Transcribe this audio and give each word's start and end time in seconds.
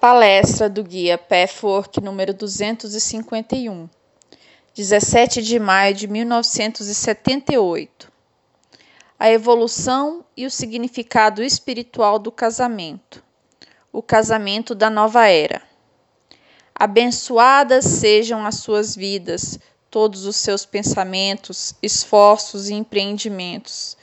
Palestra 0.00 0.68
do 0.68 0.82
Guia 0.84 1.16
Pathwork 1.16 2.02
número 2.02 2.34
251, 2.34 3.88
17 4.74 5.42
de 5.42 5.58
maio 5.58 5.94
de 5.94 6.06
1978. 6.06 8.12
A 9.18 9.30
evolução 9.30 10.22
e 10.36 10.44
o 10.44 10.50
significado 10.50 11.42
espiritual 11.42 12.18
do 12.18 12.30
casamento. 12.30 13.24
O 13.90 14.02
casamento 14.02 14.74
da 14.74 14.90
nova 14.90 15.28
era. 15.28 15.62
Abençoadas 16.74 17.86
sejam 17.86 18.44
as 18.44 18.56
suas 18.56 18.94
vidas, 18.94 19.58
todos 19.90 20.26
os 20.26 20.36
seus 20.36 20.66
pensamentos, 20.66 21.74
esforços 21.82 22.68
e 22.68 22.74
empreendimentos, 22.74 23.96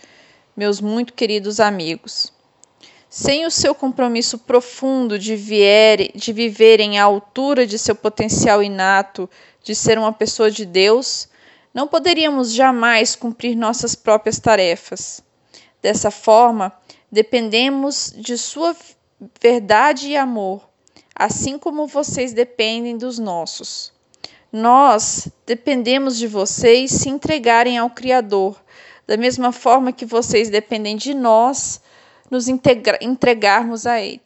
meus 0.58 0.82
muito 0.82 1.14
queridos 1.14 1.60
amigos. 1.60 2.33
Sem 3.16 3.46
o 3.46 3.52
seu 3.52 3.76
compromisso 3.76 4.40
profundo 4.40 5.20
de, 5.20 5.36
vier, 5.36 6.12
de 6.16 6.34
viverem 6.34 6.98
à 6.98 7.04
altura 7.04 7.64
de 7.64 7.78
seu 7.78 7.94
potencial 7.94 8.64
inato 8.64 9.30
de 9.62 9.76
ser 9.76 10.00
uma 10.00 10.12
pessoa 10.12 10.50
de 10.50 10.66
Deus, 10.66 11.30
não 11.72 11.88
poderíamos 11.88 12.52
jamais 12.52 13.16
cumprir 13.16 13.56
nossas 13.56 13.94
próprias 13.94 14.40
tarefas. 14.40 15.24
Dessa 15.80 16.10
forma, 16.10 16.74
dependemos 17.12 18.12
de 18.18 18.36
sua 18.36 18.76
verdade 19.40 20.08
e 20.10 20.18
amor, 20.18 20.68
assim 21.14 21.60
como 21.60 21.86
vocês 21.86 22.34
dependem 22.34 22.98
dos 22.98 23.20
nossos. 23.20 23.94
Nós 24.52 25.28
dependemos 25.46 26.18
de 26.18 26.26
vocês 26.26 26.90
se 26.90 27.10
entregarem 27.10 27.78
ao 27.78 27.92
Criador, 27.92 28.60
da 29.06 29.16
mesma 29.16 29.52
forma 29.52 29.92
que 29.94 30.04
vocês 30.04 30.50
dependem 30.50 30.96
de 30.96 31.14
nós 31.14 31.80
nos 32.34 32.48
entregarmos 32.48 33.86
a 33.86 34.02
Ele. 34.02 34.24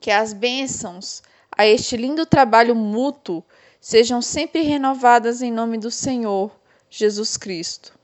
Que 0.00 0.10
as 0.10 0.32
bênçãos 0.32 1.22
a 1.56 1.64
este 1.64 1.96
lindo 1.96 2.26
trabalho 2.26 2.74
mútuo 2.74 3.44
sejam 3.80 4.20
sempre 4.20 4.62
renovadas 4.62 5.40
em 5.40 5.52
nome 5.52 5.78
do 5.78 5.88
Senhor 5.88 6.50
Jesus 6.90 7.36
Cristo. 7.36 7.96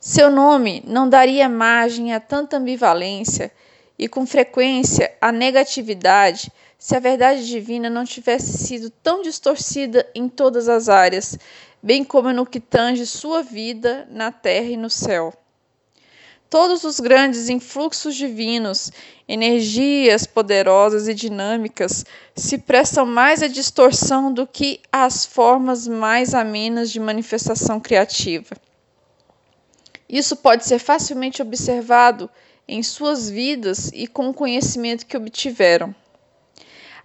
Seu 0.00 0.32
nome 0.32 0.82
não 0.84 1.08
daria 1.08 1.48
margem 1.48 2.12
a 2.12 2.18
tanta 2.18 2.56
ambivalência 2.56 3.52
e, 3.96 4.08
com 4.08 4.26
frequência, 4.26 5.14
a 5.20 5.30
negatividade 5.30 6.52
se 6.76 6.96
a 6.96 7.00
verdade 7.00 7.46
divina 7.46 7.88
não 7.88 8.04
tivesse 8.04 8.58
sido 8.58 8.90
tão 8.90 9.22
distorcida 9.22 10.08
em 10.12 10.28
todas 10.28 10.68
as 10.68 10.88
áreas, 10.88 11.38
bem 11.80 12.02
como 12.02 12.32
no 12.32 12.44
que 12.44 12.58
tange 12.58 13.06
sua 13.06 13.42
vida 13.44 14.08
na 14.10 14.32
terra 14.32 14.66
e 14.66 14.76
no 14.76 14.90
céu. 14.90 15.32
Todos 16.50 16.82
os 16.82 16.98
grandes 16.98 17.50
influxos 17.50 18.14
divinos, 18.14 18.90
energias 19.28 20.24
poderosas 20.24 21.06
e 21.06 21.12
dinâmicas, 21.12 22.06
se 22.34 22.56
prestam 22.56 23.04
mais 23.04 23.42
à 23.42 23.48
distorção 23.48 24.32
do 24.32 24.46
que 24.46 24.80
às 24.90 25.26
formas 25.26 25.86
mais 25.86 26.34
amenas 26.34 26.90
de 26.90 26.98
manifestação 26.98 27.78
criativa. 27.78 28.56
Isso 30.08 30.36
pode 30.36 30.64
ser 30.64 30.78
facilmente 30.78 31.42
observado 31.42 32.30
em 32.66 32.82
suas 32.82 33.28
vidas 33.28 33.90
e 33.92 34.06
com 34.06 34.30
o 34.30 34.34
conhecimento 34.34 35.04
que 35.04 35.18
obtiveram. 35.18 35.94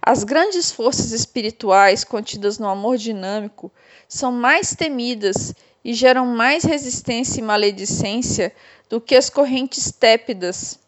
As 0.00 0.24
grandes 0.24 0.70
forças 0.70 1.12
espirituais 1.12 2.02
contidas 2.02 2.58
no 2.58 2.68
amor 2.68 2.96
dinâmico 2.96 3.70
são 4.08 4.32
mais 4.32 4.74
temidas 4.74 5.54
e 5.84 5.92
geram 5.92 6.24
mais 6.24 6.64
resistência 6.64 7.40
e 7.40 7.42
maledicência 7.42 8.54
do 8.88 9.00
que 9.00 9.14
as 9.14 9.28
correntes 9.28 9.92
tépidas. 9.92 10.78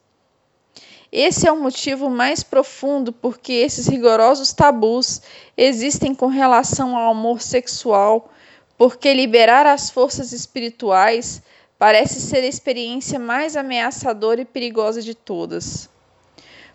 Esse 1.12 1.46
é 1.46 1.52
o 1.52 1.60
motivo 1.60 2.08
mais 2.08 2.42
profundo 2.42 3.12
porque 3.12 3.52
esses 3.52 3.86
rigorosos 3.86 4.52
tabus 4.52 5.22
existem 5.56 6.14
com 6.14 6.26
relação 6.26 6.96
ao 6.96 7.10
amor 7.10 7.40
sexual, 7.40 8.30
porque 8.76 9.12
liberar 9.12 9.66
as 9.66 9.90
forças 9.90 10.32
espirituais 10.32 11.42
parece 11.78 12.20
ser 12.20 12.38
a 12.38 12.46
experiência 12.46 13.18
mais 13.18 13.56
ameaçadora 13.56 14.40
e 14.40 14.44
perigosa 14.44 15.02
de 15.02 15.14
todas. 15.14 15.88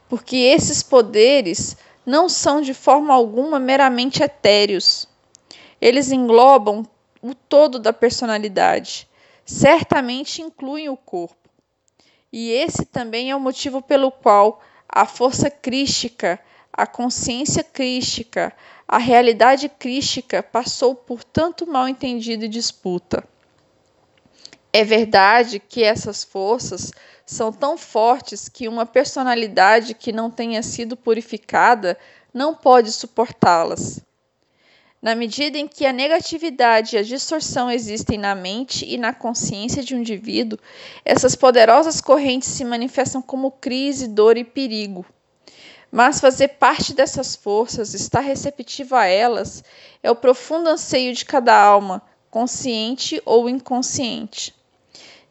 Porque 0.07 0.37
esses 0.37 0.83
poderes 0.83 1.75
não 2.05 2.27
são 2.27 2.61
de 2.61 2.73
forma 2.73 3.13
alguma 3.13 3.59
meramente 3.59 4.23
etéreos. 4.23 5.07
Eles 5.79 6.11
englobam 6.11 6.85
o 7.21 7.35
todo 7.35 7.79
da 7.79 7.93
personalidade 7.93 9.07
certamente 9.45 10.41
incluem 10.41 10.89
o 10.89 10.97
corpo. 10.97 11.49
E 12.31 12.51
esse 12.51 12.85
também 12.85 13.29
é 13.29 13.35
o 13.35 13.39
motivo 13.39 13.81
pelo 13.81 14.11
qual 14.11 14.61
a 14.87 15.05
força 15.05 15.49
crística, 15.49 16.39
a 16.71 16.87
consciência 16.87 17.63
crística, 17.63 18.53
a 18.87 18.97
realidade 18.97 19.69
crística 19.69 20.41
passou 20.41 20.95
por 20.95 21.23
tanto 21.23 21.67
mal 21.67 21.87
entendido 21.87 22.45
e 22.45 22.49
disputa. 22.49 23.23
É 24.73 24.85
verdade 24.85 25.59
que 25.59 25.83
essas 25.83 26.23
forças 26.23 26.93
são 27.25 27.51
tão 27.51 27.77
fortes 27.77 28.47
que 28.47 28.69
uma 28.69 28.85
personalidade 28.85 29.93
que 29.93 30.13
não 30.13 30.31
tenha 30.31 30.63
sido 30.63 30.95
purificada 30.95 31.97
não 32.33 32.55
pode 32.55 32.91
suportá-las. 32.91 33.99
Na 35.01 35.15
medida 35.15 35.57
em 35.57 35.67
que 35.67 35.83
a 35.83 35.91
negatividade 35.91 36.95
e 36.95 36.99
a 36.99 37.01
distorção 37.01 37.71
existem 37.71 38.19
na 38.19 38.35
mente 38.35 38.85
e 38.85 38.99
na 38.99 39.11
consciência 39.11 39.81
de 39.81 39.95
um 39.95 39.99
indivíduo, 39.99 40.59
essas 41.03 41.35
poderosas 41.35 41.99
correntes 41.99 42.49
se 42.49 42.63
manifestam 42.63 43.19
como 43.19 43.49
crise, 43.49 44.07
dor 44.07 44.37
e 44.37 44.43
perigo. 44.43 45.03
Mas 45.91 46.21
fazer 46.21 46.49
parte 46.49 46.93
dessas 46.93 47.35
forças, 47.35 47.95
estar 47.95 48.19
receptivo 48.19 48.95
a 48.95 49.07
elas, 49.07 49.63
é 50.03 50.11
o 50.11 50.15
profundo 50.15 50.69
anseio 50.69 51.15
de 51.15 51.25
cada 51.25 51.59
alma, 51.59 52.03
consciente 52.29 53.19
ou 53.25 53.49
inconsciente. 53.49 54.53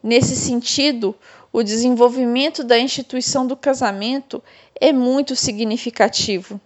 Nesse 0.03 0.35
sentido, 0.35 1.15
o 1.53 1.63
desenvolvimento 1.63 2.61
da 2.61 2.77
instituição 2.77 3.47
do 3.47 3.55
casamento 3.55 4.43
é 4.75 4.91
muito 4.91 5.33
significativo 5.33 6.59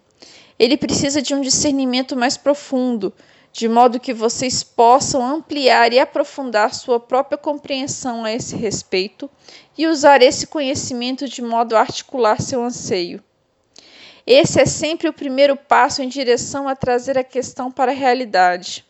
ele 0.58 0.78
precisa 0.78 1.22
de 1.22 1.34
um 1.36 1.42
discernimento 1.42 2.16
mais 2.16 2.38
profundo, 2.38 3.14
de 3.52 3.68
modo 3.70 4.00
que 4.00 4.14
vocês 4.14 4.64
possam 4.64 5.26
ampliar 5.26 5.94
e 5.94 6.00
aprofundar 6.00 6.74
sua 6.74 7.00
própria 7.00 7.38
compreensão 7.38 8.26
a 8.26 8.32
esse 8.32 8.56
respeito 8.56 9.30
e 9.78 9.88
usar 9.88 10.22
esse 10.22 10.48
conhecimento 10.48 11.28
de 11.28 11.42
modo 11.42 11.76
a 11.76 11.80
articular 11.80 12.42
seu 12.42 12.64
anseio. 12.64 13.24
Esse 14.28 14.60
é 14.60 14.66
sempre 14.66 15.08
o 15.08 15.14
primeiro 15.14 15.56
passo 15.56 16.02
em 16.02 16.10
direção 16.10 16.68
a 16.68 16.76
trazer 16.76 17.18
a 17.18 17.24
questão 17.24 17.72
para 17.72 17.92
a 17.92 17.96
realidade. 17.96 18.84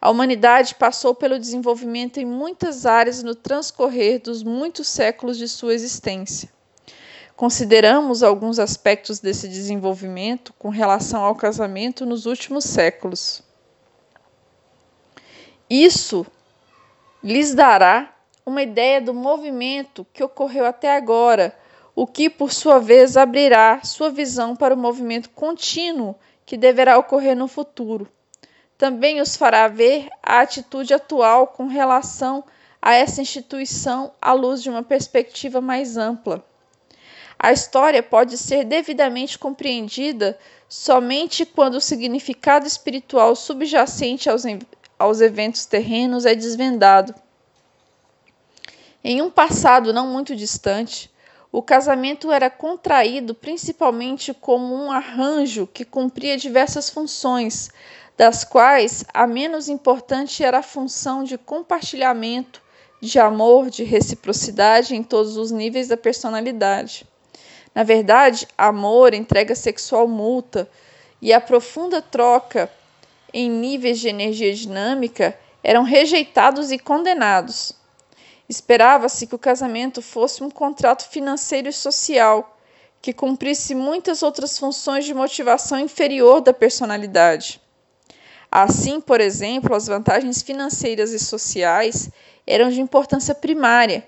A 0.00 0.10
humanidade 0.10 0.74
passou 0.76 1.14
pelo 1.14 1.38
desenvolvimento 1.38 2.18
em 2.18 2.24
muitas 2.24 2.86
áreas 2.86 3.22
no 3.22 3.34
transcorrer 3.34 4.20
dos 4.20 4.42
muitos 4.42 4.88
séculos 4.88 5.36
de 5.36 5.48
sua 5.48 5.74
existência. 5.74 6.50
Consideramos 7.40 8.22
alguns 8.22 8.58
aspectos 8.58 9.18
desse 9.18 9.48
desenvolvimento 9.48 10.52
com 10.58 10.68
relação 10.68 11.24
ao 11.24 11.34
casamento 11.34 12.04
nos 12.04 12.26
últimos 12.26 12.64
séculos. 12.64 13.42
Isso 15.70 16.26
lhes 17.24 17.54
dará 17.54 18.14
uma 18.44 18.60
ideia 18.60 19.00
do 19.00 19.14
movimento 19.14 20.06
que 20.12 20.22
ocorreu 20.22 20.66
até 20.66 20.94
agora, 20.94 21.56
o 21.96 22.06
que, 22.06 22.28
por 22.28 22.52
sua 22.52 22.78
vez, 22.78 23.16
abrirá 23.16 23.80
sua 23.84 24.10
visão 24.10 24.54
para 24.54 24.74
o 24.74 24.78
movimento 24.78 25.30
contínuo 25.30 26.14
que 26.44 26.58
deverá 26.58 26.98
ocorrer 26.98 27.34
no 27.34 27.48
futuro. 27.48 28.06
Também 28.76 29.18
os 29.18 29.34
fará 29.34 29.66
ver 29.66 30.10
a 30.22 30.40
atitude 30.40 30.92
atual 30.92 31.46
com 31.46 31.68
relação 31.68 32.44
a 32.82 32.92
essa 32.92 33.22
instituição 33.22 34.12
à 34.20 34.34
luz 34.34 34.62
de 34.62 34.68
uma 34.68 34.82
perspectiva 34.82 35.62
mais 35.62 35.96
ampla. 35.96 36.49
A 37.42 37.52
história 37.52 38.02
pode 38.02 38.36
ser 38.36 38.64
devidamente 38.66 39.38
compreendida 39.38 40.38
somente 40.68 41.46
quando 41.46 41.76
o 41.76 41.80
significado 41.80 42.66
espiritual 42.66 43.34
subjacente 43.34 44.28
aos, 44.28 44.42
aos 44.98 45.22
eventos 45.22 45.64
terrenos 45.64 46.26
é 46.26 46.34
desvendado. 46.34 47.14
Em 49.02 49.22
um 49.22 49.30
passado 49.30 49.90
não 49.90 50.06
muito 50.06 50.36
distante, 50.36 51.10
o 51.50 51.62
casamento 51.62 52.30
era 52.30 52.50
contraído 52.50 53.34
principalmente 53.34 54.34
como 54.34 54.74
um 54.74 54.92
arranjo 54.92 55.66
que 55.66 55.82
cumpria 55.82 56.36
diversas 56.36 56.90
funções, 56.90 57.70
das 58.18 58.44
quais 58.44 59.02
a 59.14 59.26
menos 59.26 59.66
importante 59.66 60.44
era 60.44 60.58
a 60.58 60.62
função 60.62 61.24
de 61.24 61.38
compartilhamento, 61.38 62.62
de 63.00 63.18
amor, 63.18 63.70
de 63.70 63.82
reciprocidade 63.82 64.94
em 64.94 65.02
todos 65.02 65.38
os 65.38 65.50
níveis 65.50 65.88
da 65.88 65.96
personalidade. 65.96 67.08
Na 67.80 67.84
verdade, 67.84 68.46
amor, 68.58 69.14
entrega 69.14 69.54
sexual 69.54 70.06
multa 70.06 70.68
e 71.18 71.32
a 71.32 71.40
profunda 71.40 72.02
troca 72.02 72.70
em 73.32 73.48
níveis 73.48 73.98
de 73.98 74.06
energia 74.06 74.52
dinâmica 74.52 75.34
eram 75.64 75.82
rejeitados 75.82 76.70
e 76.70 76.78
condenados. 76.78 77.72
Esperava-se 78.46 79.26
que 79.26 79.34
o 79.34 79.38
casamento 79.38 80.02
fosse 80.02 80.44
um 80.44 80.50
contrato 80.50 81.08
financeiro 81.08 81.70
e 81.70 81.72
social, 81.72 82.54
que 83.00 83.14
cumprisse 83.14 83.74
muitas 83.74 84.22
outras 84.22 84.58
funções 84.58 85.06
de 85.06 85.14
motivação 85.14 85.80
inferior 85.80 86.42
da 86.42 86.52
personalidade. 86.52 87.62
Assim, 88.52 89.00
por 89.00 89.22
exemplo, 89.22 89.74
as 89.74 89.86
vantagens 89.86 90.42
financeiras 90.42 91.12
e 91.12 91.18
sociais 91.18 92.10
eram 92.46 92.68
de 92.68 92.82
importância 92.82 93.34
primária. 93.34 94.06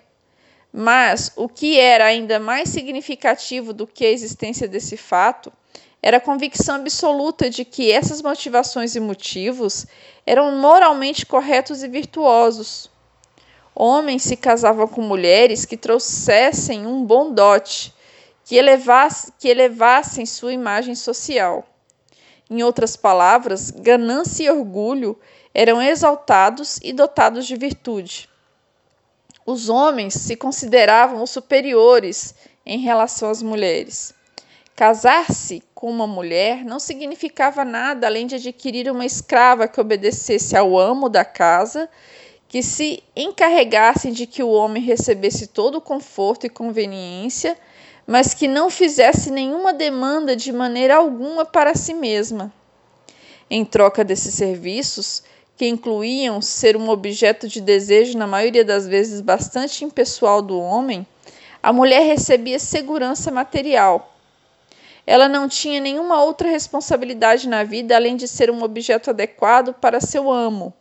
Mas 0.73 1.33
o 1.37 1.49
que 1.49 1.79
era 1.79 2.07
ainda 2.07 2.41
mais 2.41 2.71
significativo 2.71 3.75
do 3.75 3.87
que 3.87 4.07
a 4.07 4.11
existência 4.11 4.67
desse 4.67 4.97
fato 4.97 5.53
era 6.03 6.17
a 6.17 6.21
convicção 6.21 6.77
absoluta 6.77 7.51
de 7.51 7.65
que 7.65 7.93
essas 7.93 8.23
motivações 8.23 8.97
e 8.97 9.01
motivos 9.01 9.87
eram 10.27 10.51
moralmente 10.59 11.27
corretos 11.27 11.83
e 11.83 11.89
virtuosos. 11.89 12.91
Homens 13.75 14.23
se 14.23 14.37
casavam 14.37 14.89
com 14.89 15.03
mulheres 15.03 15.65
que 15.65 15.77
trouxessem 15.77 16.87
um 16.87 17.05
bom 17.05 17.33
dote, 17.33 17.95
que, 18.45 18.57
elevasse, 18.57 19.33
que 19.39 19.49
elevassem 19.49 20.27
sua 20.27 20.53
imagem 20.53 20.95
social. 20.95 21.67
Em 22.51 22.63
outras 22.63 22.97
palavras, 22.97 23.71
ganância 23.71 24.45
e 24.45 24.51
orgulho 24.51 25.19
eram 25.55 25.81
exaltados 25.81 26.79
e 26.83 26.93
dotados 26.93 27.47
de 27.47 27.57
virtude. 27.57 28.29
Os 29.45 29.69
homens 29.69 30.15
se 30.15 30.37
consideravam 30.37 31.27
superiores 31.27 32.35
em 32.65 32.79
relação 32.79 33.29
às 33.29 33.43
mulheres. 33.43 34.15
Casar-se 34.77 35.63
com 35.75 35.91
uma 35.91 36.07
mulher 36.07 36.65
não 36.65 36.79
significava 36.79 37.65
nada 37.65 38.07
além 38.07 38.27
de 38.27 38.37
adquirir 38.37 38.91
uma 38.91 39.05
escrava 39.05 39.67
que 39.67 39.81
obedecesse 39.81 40.57
ao 40.57 40.79
amo 40.79 41.09
da 41.09 41.25
casa, 41.25 41.89
que 42.49 42.63
se 42.63 43.03
encarregasse 43.17 44.11
de 44.13 44.27
que 44.27 44.43
o 44.43 44.51
homem 44.51 44.83
recebesse 44.83 45.49
todo 45.49 45.77
o 45.77 45.81
conforto 45.81 46.47
e 46.47 46.51
conveniência, 46.51 47.59
mas 48.07 48.35
que 48.35 48.47
não 48.47 48.71
fizesse 48.71 49.31
nenhuma 49.31 49.73
demanda 49.73 50.37
de 50.37 50.53
maneira 50.53 50.97
alguma 50.97 51.45
para 51.45 51.75
si 51.75 51.95
mesma. 51.95 52.53
Em 53.51 53.65
troca 53.65 54.05
desses 54.05 54.35
serviços, 54.35 55.23
que 55.57 55.67
incluíam 55.67 56.41
ser 56.41 56.77
um 56.77 56.89
objeto 56.89 57.47
de 57.47 57.61
desejo 57.61 58.19
na 58.19 58.27
maioria 58.27 58.65
das 58.65 58.87
vezes 58.87 59.21
bastante 59.21 59.85
impessoal 59.85 60.43
do 60.43 60.59
homem, 60.59 61.07
a 61.63 61.73
mulher 61.73 62.03
recebia 62.07 62.59
segurança 62.59 63.31
material 63.31 64.13
ela 65.07 65.29
não 65.29 65.49
tinha 65.49 65.81
nenhuma 65.81 66.23
outra 66.23 66.49
responsabilidade 66.49 67.49
na 67.49 67.65
vida 67.65 67.97
além 67.97 68.17
de 68.17 68.29
ser 68.29 68.51
um 68.51 68.63
objeto 68.63 69.11
adequado 69.11 69.75
para 69.75 70.01
seu 70.01 70.31
amo. 70.31 70.73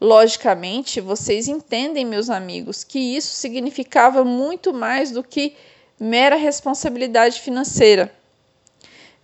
Logicamente, 0.00 1.00
vocês 1.00 1.48
entendem, 1.48 2.04
meus 2.04 2.28
amigos, 2.28 2.82
que 2.82 2.98
isso 2.98 3.34
significava 3.34 4.24
muito 4.24 4.74
mais 4.74 5.12
do 5.12 5.22
que 5.22 5.54
mera 5.98 6.36
responsabilidade 6.36 7.40
financeira. 7.40 8.12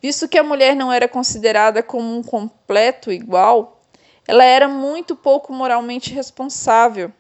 Visto 0.01 0.29
que 0.29 0.39
a 0.39 0.45
mulher 0.45 0.77
não 0.77 0.93
era 0.93 1.09
considerada 1.09 1.83
como 1.83 2.17
um 2.17 2.23
completo 2.23 3.11
igual, 3.11 3.78
ela 4.29 4.45
era 4.45 4.69
muito 4.69 5.17
pouco 5.17 5.55
moralmente 5.55 6.13
responsável. 6.13 7.11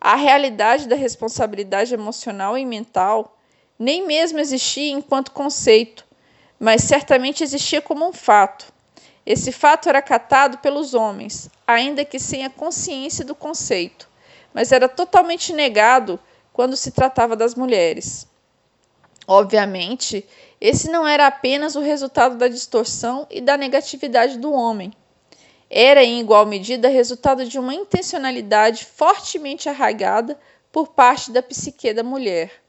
A 0.00 0.14
realidade 0.14 0.86
da 0.86 0.94
responsabilidade 0.94 1.92
emocional 1.92 2.56
e 2.56 2.64
mental 2.64 3.36
nem 3.76 4.06
mesmo 4.06 4.38
existia 4.38 4.92
enquanto 4.92 5.32
conceito, 5.32 6.06
mas 6.60 6.82
certamente 6.82 7.42
existia 7.42 7.82
como 7.82 8.06
um 8.06 8.12
fato. 8.12 8.72
Esse 9.26 9.50
fato 9.50 9.88
era 9.88 10.00
catado 10.00 10.58
pelos 10.58 10.94
homens, 10.94 11.50
ainda 11.66 12.04
que 12.04 12.20
sem 12.20 12.44
a 12.44 12.50
consciência 12.50 13.24
do 13.24 13.34
conceito, 13.34 14.08
mas 14.54 14.70
era 14.70 14.88
totalmente 14.88 15.52
negado 15.52 16.20
quando 16.52 16.76
se 16.76 16.92
tratava 16.92 17.34
das 17.34 17.56
mulheres. 17.56 18.28
Obviamente, 19.26 20.24
esse 20.60 20.88
não 20.88 21.06
era 21.06 21.26
apenas 21.26 21.74
o 21.74 21.80
resultado 21.80 22.36
da 22.36 22.46
distorção 22.46 23.26
e 23.28 23.40
da 23.40 23.56
negatividade 23.56 24.38
do 24.38 24.52
homem. 24.52 24.92
Era, 25.74 26.04
em 26.04 26.20
igual 26.20 26.44
medida, 26.44 26.86
resultado 26.86 27.46
de 27.46 27.58
uma 27.58 27.74
intencionalidade 27.74 28.84
fortemente 28.84 29.70
arraigada 29.70 30.38
por 30.70 30.88
parte 30.88 31.32
da 31.32 31.42
psique 31.42 31.94
da 31.94 32.02
mulher. 32.02 32.62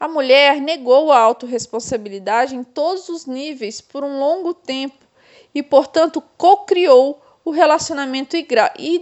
A 0.00 0.08
mulher 0.08 0.58
negou 0.58 1.12
a 1.12 1.18
autorresponsabilidade 1.18 2.56
em 2.56 2.64
todos 2.64 3.10
os 3.10 3.26
níveis 3.26 3.82
por 3.82 4.02
um 4.02 4.18
longo 4.18 4.54
tempo 4.54 5.04
e, 5.54 5.62
portanto, 5.62 6.22
cocriou 6.38 7.20
o 7.44 7.50
relacionamento 7.50 8.34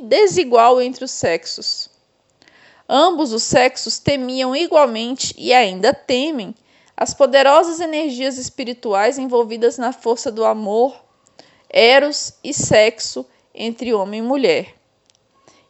desigual 0.03 0.83
entre 0.83 1.05
os 1.05 1.13
sexos. 1.13 1.89
Ambos 2.89 3.33
os 3.33 3.45
sexos 3.45 4.01
temiam 4.01 4.57
igualmente 4.57 5.33
e 5.39 5.55
ainda 5.55 5.95
temem 5.95 6.53
as 6.97 7.15
poderosas 7.15 7.79
energias 7.79 8.39
espirituais 8.39 9.19
envolvidas 9.19 9.79
na 9.79 9.93
força 9.93 10.33
do 10.33 10.45
amor, 10.45 11.04
eros 11.77 12.35
e 12.45 12.55
sexo 12.55 13.27
entre 13.53 13.93
homem 13.93 14.21
e 14.21 14.23
mulher. 14.23 14.77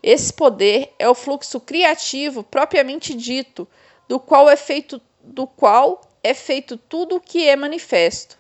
Esse 0.03 0.31
poder 0.31 0.93
é 0.99 1.09
o 1.09 1.15
fluxo 1.15 1.59
criativo 1.59 2.43
propriamente 2.43 3.15
dito, 3.15 3.67
do 4.07 4.21
qual 4.21 4.51
é 4.51 4.55
feito 4.55 5.01
do 5.23 5.47
qual 5.47 6.03
é 6.23 6.35
feito 6.35 6.77
tudo 6.77 7.17
o 7.17 7.21
que 7.21 7.49
é 7.49 7.57
manifesto. 7.57 8.39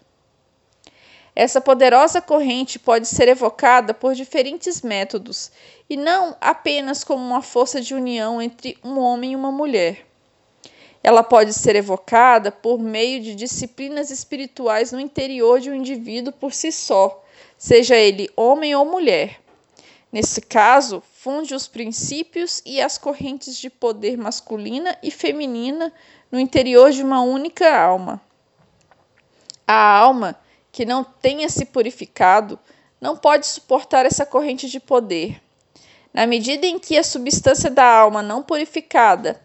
Essa 1.34 1.58
poderosa 1.58 2.20
corrente 2.20 2.78
pode 2.78 3.08
ser 3.08 3.28
evocada 3.28 3.94
por 3.94 4.14
diferentes 4.14 4.82
métodos 4.82 5.50
e 5.88 5.96
não 5.96 6.36
apenas 6.42 7.02
como 7.02 7.24
uma 7.24 7.40
força 7.40 7.80
de 7.80 7.94
união 7.94 8.42
entre 8.42 8.76
um 8.84 8.98
homem 8.98 9.32
e 9.32 9.36
uma 9.36 9.50
mulher. 9.50 10.06
Ela 11.02 11.22
pode 11.22 11.54
ser 11.54 11.76
evocada 11.76 12.52
por 12.52 12.78
meio 12.78 13.22
de 13.22 13.34
disciplinas 13.34 14.10
espirituais 14.10 14.92
no 14.92 15.00
interior 15.00 15.58
de 15.60 15.70
um 15.70 15.74
indivíduo 15.74 16.32
por 16.32 16.52
si 16.52 16.70
só, 16.70 17.23
seja 17.64 17.96
ele 17.96 18.28
homem 18.36 18.74
ou 18.74 18.84
mulher. 18.84 19.40
Nesse 20.12 20.42
caso, 20.42 21.02
funde 21.14 21.54
os 21.54 21.66
princípios 21.66 22.60
e 22.62 22.78
as 22.78 22.98
correntes 22.98 23.56
de 23.56 23.70
poder 23.70 24.18
masculina 24.18 24.98
e 25.02 25.10
feminina 25.10 25.90
no 26.30 26.38
interior 26.38 26.92
de 26.92 27.02
uma 27.02 27.22
única 27.22 27.74
alma. 27.74 28.20
A 29.66 29.96
alma 29.96 30.38
que 30.70 30.84
não 30.84 31.02
tenha 31.02 31.48
se 31.48 31.64
purificado 31.64 32.58
não 33.00 33.16
pode 33.16 33.46
suportar 33.46 34.04
essa 34.04 34.26
corrente 34.26 34.68
de 34.68 34.78
poder. 34.78 35.40
Na 36.12 36.26
medida 36.26 36.66
em 36.66 36.78
que 36.78 36.98
a 36.98 37.02
substância 37.02 37.70
da 37.70 37.86
alma 37.86 38.22
não 38.22 38.42
purificada 38.42 39.40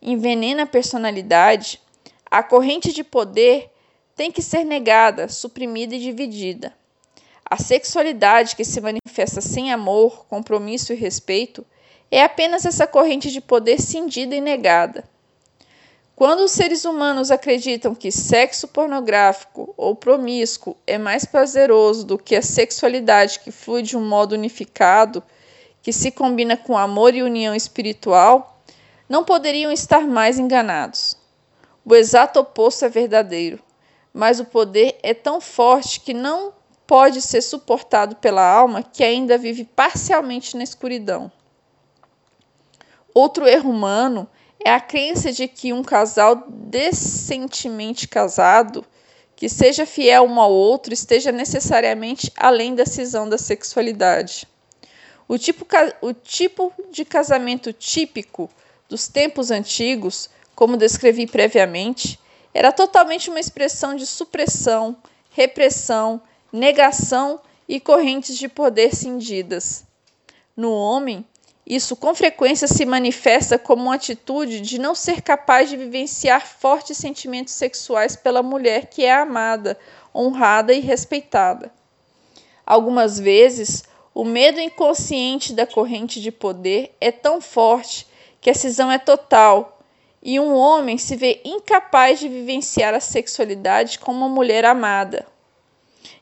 envenena 0.00 0.62
a 0.62 0.66
personalidade, 0.66 1.80
a 2.30 2.40
corrente 2.40 2.92
de 2.92 3.02
poder 3.02 3.68
tem 4.14 4.30
que 4.30 4.42
ser 4.42 4.62
negada, 4.62 5.28
suprimida 5.28 5.96
e 5.96 5.98
dividida. 5.98 6.72
A 7.44 7.56
sexualidade 7.56 8.56
que 8.56 8.64
se 8.64 8.80
manifesta 8.80 9.40
sem 9.40 9.70
amor, 9.70 10.26
compromisso 10.26 10.92
e 10.92 10.96
respeito 10.96 11.64
é 12.10 12.22
apenas 12.22 12.64
essa 12.64 12.86
corrente 12.86 13.30
de 13.30 13.40
poder 13.40 13.80
cindida 13.80 14.34
e 14.34 14.40
negada. 14.40 15.04
Quando 16.16 16.40
os 16.40 16.52
seres 16.52 16.84
humanos 16.84 17.30
acreditam 17.30 17.94
que 17.94 18.12
sexo 18.12 18.68
pornográfico 18.68 19.74
ou 19.76 19.96
promíscuo 19.96 20.76
é 20.86 20.96
mais 20.96 21.24
prazeroso 21.24 22.06
do 22.06 22.16
que 22.16 22.36
a 22.36 22.42
sexualidade 22.42 23.40
que 23.40 23.50
flui 23.50 23.82
de 23.82 23.96
um 23.96 24.08
modo 24.08 24.34
unificado, 24.34 25.22
que 25.82 25.92
se 25.92 26.12
combina 26.12 26.56
com 26.56 26.78
amor 26.78 27.14
e 27.14 27.22
união 27.22 27.54
espiritual, 27.54 28.62
não 29.08 29.24
poderiam 29.24 29.72
estar 29.72 30.06
mais 30.06 30.38
enganados. 30.38 31.16
O 31.84 31.94
exato 31.94 32.40
oposto 32.40 32.84
é 32.84 32.88
verdadeiro, 32.88 33.58
mas 34.12 34.38
o 34.38 34.44
poder 34.44 34.96
é 35.02 35.12
tão 35.12 35.40
forte 35.40 36.00
que 36.00 36.14
não 36.14 36.52
pode 36.86 37.22
ser 37.22 37.40
suportado 37.40 38.16
pela 38.16 38.46
alma 38.46 38.82
que 38.82 39.02
ainda 39.02 39.38
vive 39.38 39.64
parcialmente 39.64 40.56
na 40.56 40.62
escuridão. 40.62 41.30
Outro 43.14 43.46
erro 43.46 43.70
humano 43.70 44.28
é 44.64 44.70
a 44.70 44.80
crença 44.80 45.30
de 45.30 45.46
que 45.46 45.72
um 45.72 45.82
casal 45.82 46.44
decentemente 46.48 48.08
casado, 48.08 48.84
que 49.36 49.48
seja 49.48 49.86
fiel 49.86 50.24
um 50.24 50.40
ao 50.40 50.52
outro, 50.52 50.92
esteja 50.92 51.30
necessariamente 51.30 52.32
além 52.36 52.74
da 52.74 52.86
cisão 52.86 53.28
da 53.28 53.38
sexualidade. 53.38 54.46
O 55.26 55.38
tipo, 55.38 55.66
o 56.02 56.12
tipo 56.12 56.72
de 56.90 57.04
casamento 57.04 57.72
típico 57.72 58.50
dos 58.88 59.08
tempos 59.08 59.50
antigos, 59.50 60.28
como 60.54 60.76
descrevi 60.76 61.26
previamente, 61.26 62.18
era 62.52 62.70
totalmente 62.70 63.30
uma 63.30 63.40
expressão 63.40 63.96
de 63.96 64.06
supressão, 64.06 64.96
repressão, 65.30 66.20
negação 66.54 67.40
e 67.68 67.80
correntes 67.80 68.38
de 68.38 68.46
poder 68.46 68.94
cindidas. 68.94 69.84
No 70.56 70.72
homem, 70.72 71.26
isso 71.66 71.96
com 71.96 72.14
frequência 72.14 72.68
se 72.68 72.86
manifesta 72.86 73.58
como 73.58 73.82
uma 73.82 73.96
atitude 73.96 74.60
de 74.60 74.78
não 74.78 74.94
ser 74.94 75.20
capaz 75.20 75.68
de 75.68 75.76
vivenciar 75.76 76.46
fortes 76.46 76.96
sentimentos 76.96 77.54
sexuais 77.54 78.14
pela 78.14 78.40
mulher 78.40 78.86
que 78.86 79.04
é 79.04 79.12
amada, 79.12 79.76
honrada 80.14 80.72
e 80.72 80.78
respeitada. 80.78 81.72
Algumas 82.64 83.18
vezes, 83.18 83.82
o 84.14 84.24
medo 84.24 84.60
inconsciente 84.60 85.52
da 85.54 85.66
corrente 85.66 86.20
de 86.20 86.30
poder 86.30 86.94
é 87.00 87.10
tão 87.10 87.40
forte 87.40 88.06
que 88.40 88.48
a 88.48 88.54
cisão 88.54 88.92
é 88.92 88.98
total 88.98 89.80
e 90.22 90.38
um 90.38 90.54
homem 90.54 90.98
se 90.98 91.16
vê 91.16 91.40
incapaz 91.44 92.20
de 92.20 92.28
vivenciar 92.28 92.94
a 92.94 93.00
sexualidade 93.00 93.98
como 93.98 94.18
uma 94.18 94.28
mulher 94.28 94.64
amada. 94.64 95.33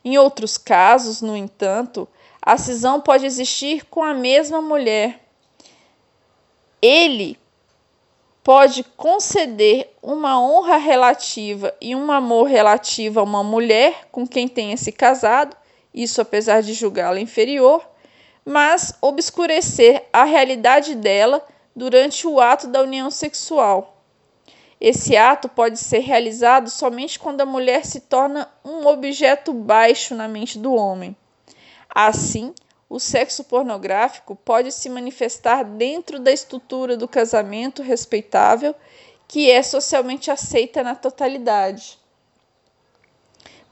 Em 0.04 0.18
outros 0.18 0.58
casos, 0.58 1.22
no 1.22 1.36
entanto, 1.36 2.08
a 2.40 2.56
cisão 2.56 3.00
pode 3.00 3.24
existir 3.24 3.84
com 3.86 4.02
a 4.02 4.14
mesma 4.14 4.60
mulher. 4.60 5.20
Ele 6.80 7.38
pode 8.42 8.82
conceder 8.96 9.94
uma 10.02 10.40
honra 10.40 10.76
relativa 10.76 11.72
e 11.80 11.94
um 11.94 12.10
amor 12.10 12.48
relativo 12.48 13.20
a 13.20 13.22
uma 13.22 13.44
mulher 13.44 14.08
com 14.10 14.26
quem 14.26 14.48
tenha 14.48 14.76
se 14.76 14.90
casado, 14.90 15.56
isso 15.94 16.20
apesar 16.20 16.62
de 16.62 16.72
julgá-la 16.72 17.20
inferior, 17.20 17.86
mas 18.44 18.96
obscurecer 19.00 20.04
a 20.12 20.24
realidade 20.24 20.96
dela 20.96 21.46
durante 21.74 22.26
o 22.26 22.40
ato 22.40 22.66
da 22.66 22.82
união 22.82 23.10
sexual. 23.10 23.91
Esse 24.84 25.16
ato 25.16 25.48
pode 25.48 25.78
ser 25.78 26.00
realizado 26.00 26.68
somente 26.68 27.16
quando 27.16 27.40
a 27.40 27.46
mulher 27.46 27.86
se 27.86 28.00
torna 28.00 28.50
um 28.64 28.84
objeto 28.84 29.52
baixo 29.52 30.12
na 30.12 30.26
mente 30.26 30.58
do 30.58 30.74
homem. 30.74 31.16
Assim, 31.88 32.52
o 32.90 32.98
sexo 32.98 33.44
pornográfico 33.44 34.34
pode 34.34 34.72
se 34.72 34.88
manifestar 34.88 35.62
dentro 35.62 36.18
da 36.18 36.32
estrutura 36.32 36.96
do 36.96 37.06
casamento 37.06 37.80
respeitável, 37.80 38.74
que 39.28 39.48
é 39.48 39.62
socialmente 39.62 40.32
aceita 40.32 40.82
na 40.82 40.96
totalidade. 40.96 41.96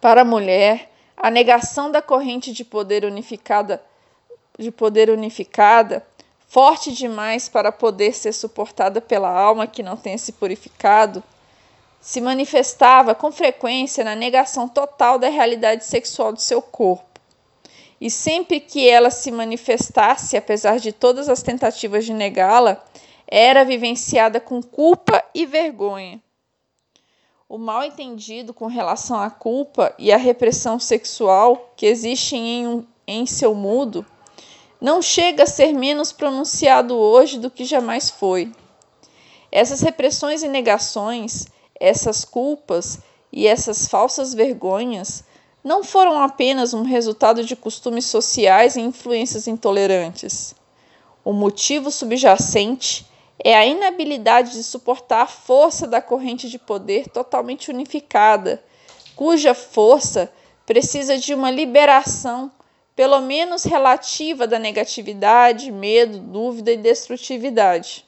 Para 0.01 0.21
a 0.21 0.25
mulher, 0.25 0.93
a 1.17 1.29
negação 1.29 1.91
da 1.91 2.01
corrente 2.01 2.53
de 2.53 2.65
poder 2.65 3.05
unificada 3.05 3.83
de 4.61 4.71
poder 4.71 5.09
unificada, 5.09 6.07
forte 6.51 6.91
demais 6.91 7.49
para 7.49 7.71
poder 7.71 8.13
ser 8.13 8.33
suportada 8.33 9.01
pela 9.01 9.31
alma 9.31 9.69
que 9.69 9.85
não 9.85 9.97
tenha 9.97 10.19
se 10.19 10.33
purificado, 10.33 11.23
se 12.01 12.21
manifestava 12.21 13.15
com 13.15 13.31
frequência 13.31 14.03
na 14.03 14.17
negação 14.17 14.69
total 14.69 15.17
da 15.17 15.29
realidade 15.29 15.85
sexual 15.85 16.33
do 16.33 16.41
seu 16.41 16.61
corpo. 16.61 17.21
E 18.01 18.11
sempre 18.11 18.59
que 18.59 18.89
ela 18.89 19.11
se 19.11 19.31
manifestasse, 19.31 20.37
apesar 20.37 20.81
de 20.81 20.91
todas 20.91 21.29
as 21.29 21.41
tentativas 21.41 22.05
de 22.05 22.13
negá-la, 22.13 22.85
era 23.29 23.65
vivenciada 23.65 24.41
com 24.41 24.61
culpa 24.61 25.23
e 25.33 25.47
vergonha. 25.47 26.21
O 27.49 27.59
mal 27.59 27.85
entendido 27.85 28.53
com 28.53 28.67
relação 28.67 29.21
à 29.21 29.31
culpa 29.31 29.95
e 29.97 30.11
à 30.11 30.17
repressão 30.17 30.81
sexual 30.81 31.73
que 31.77 31.87
existem 31.87 32.65
em, 32.65 32.89
em 33.07 33.25
seu 33.27 33.55
mundo 33.55 34.05
não 34.81 35.03
chega 35.03 35.43
a 35.43 35.47
ser 35.47 35.73
menos 35.73 36.11
pronunciado 36.11 36.97
hoje 36.97 37.39
do 37.39 37.51
que 37.51 37.65
jamais 37.65 38.09
foi. 38.09 38.51
Essas 39.53 39.81
repressões 39.81 40.43
e 40.43 40.49
negações, 40.49 41.47
essas 41.79 42.25
culpas 42.25 43.01
e 43.33 43.47
essas 43.47 43.87
falsas 43.87 44.33
vergonhas 44.33 45.25
não 45.63 45.85
foram 45.85 46.23
apenas 46.23 46.73
um 46.73 46.83
resultado 46.83 47.45
de 47.45 47.55
costumes 47.55 48.07
sociais 48.07 48.77
e 48.77 48.81
influências 48.81 49.47
intolerantes. 49.47 50.55
O 51.23 51.33
motivo 51.33 51.91
subjacente 51.91 53.07
é 53.43 53.55
a 53.55 53.67
inabilidade 53.67 54.53
de 54.53 54.63
suportar 54.63 55.23
a 55.23 55.27
força 55.27 55.87
da 55.87 56.01
corrente 56.01 56.49
de 56.49 56.59
poder 56.59 57.09
totalmente 57.09 57.71
unificada, 57.71 58.63
cuja 59.15 59.55
força 59.55 60.33
precisa 60.65 61.19
de 61.19 61.35
uma 61.35 61.51
liberação 61.51 62.51
pelo 63.01 63.19
menos 63.23 63.65
relativa 63.65 64.47
da 64.47 64.59
negatividade, 64.59 65.73
medo, 65.73 66.19
dúvida 66.19 66.71
e 66.71 66.77
destrutividade. 66.77 68.05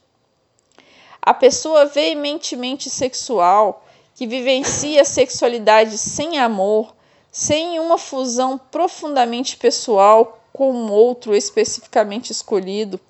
A 1.23 1.33
pessoa 1.33 1.87
veementemente 1.87 2.91
sexual, 2.91 3.87
que 4.15 4.27
vivencia 4.27 5.01
a 5.01 5.07
sexualidade 5.07 5.97
sem 5.97 6.39
amor, 6.39 6.95
sem 7.31 7.81
uma 7.81 7.97
fusão 7.97 8.59
profundamente 8.59 9.57
pessoal 9.57 10.39
com 10.53 10.71
um 10.71 10.93
outro 10.93 11.35
especificamente 11.35 12.31
escolhido, 12.31 13.01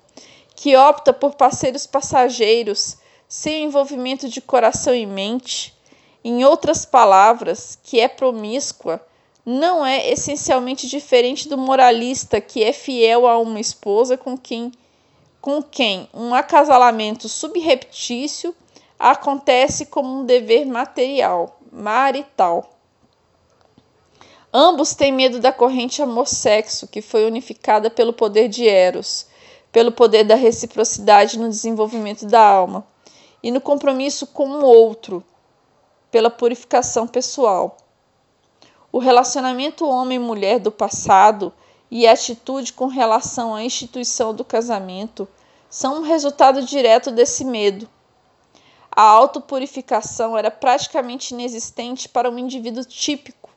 que 0.55 0.77
opta 0.77 1.11
por 1.11 1.35
parceiros 1.35 1.85
passageiros, 1.85 2.95
sem 3.27 3.65
envolvimento 3.65 4.29
de 4.29 4.39
coração 4.39 4.95
e 4.95 5.05
mente, 5.05 5.77
em 6.23 6.45
outras 6.45 6.85
palavras, 6.85 7.77
que 7.83 7.99
é 7.99 8.07
promíscua, 8.07 9.05
não 9.45 9.85
é 9.85 10.09
essencialmente 10.09 10.87
diferente 10.87 11.49
do 11.49 11.57
moralista 11.57 12.39
que 12.39 12.63
é 12.63 12.71
fiel 12.71 13.27
a 13.27 13.37
uma 13.37 13.59
esposa 13.59 14.17
com 14.17 14.37
quem, 14.37 14.71
com 15.41 15.61
quem 15.61 16.07
um 16.13 16.33
acasalamento 16.33 17.27
subreptício 17.27 18.55
acontece 18.97 19.87
como 19.87 20.21
um 20.21 20.25
dever 20.25 20.65
material, 20.65 21.59
marital. 21.71 22.69
Ambos 24.53 24.93
têm 24.93 25.11
medo 25.11 25.39
da 25.39 25.51
corrente 25.51 26.01
amor-sexo, 26.01 26.87
que 26.87 27.01
foi 27.01 27.25
unificada 27.25 27.89
pelo 27.89 28.13
poder 28.13 28.47
de 28.47 28.67
Eros, 28.67 29.25
pelo 29.71 29.91
poder 29.91 30.23
da 30.23 30.35
reciprocidade 30.35 31.39
no 31.39 31.49
desenvolvimento 31.49 32.25
da 32.27 32.39
alma 32.39 32.87
e 33.41 33.51
no 33.51 33.59
compromisso 33.59 34.27
com 34.27 34.47
o 34.47 34.63
outro, 34.63 35.23
pela 36.11 36.29
purificação 36.29 37.07
pessoal. 37.07 37.75
O 38.93 38.99
relacionamento 38.99 39.89
homem-mulher 39.89 40.59
do 40.59 40.71
passado 40.71 41.51
e 41.89 42.05
a 42.05 42.11
atitude 42.11 42.71
com 42.73 42.85
relação 42.85 43.55
à 43.55 43.63
instituição 43.63 44.35
do 44.35 44.45
casamento 44.45 45.27
são 45.67 45.97
um 45.97 46.01
resultado 46.03 46.61
direto 46.61 47.09
desse 47.09 47.43
medo. 47.43 47.89
A 48.91 49.01
autopurificação 49.01 50.37
era 50.37 50.51
praticamente 50.51 51.33
inexistente 51.33 52.07
para 52.07 52.29
um 52.29 52.37
indivíduo 52.37 52.85
típico. 52.85 53.49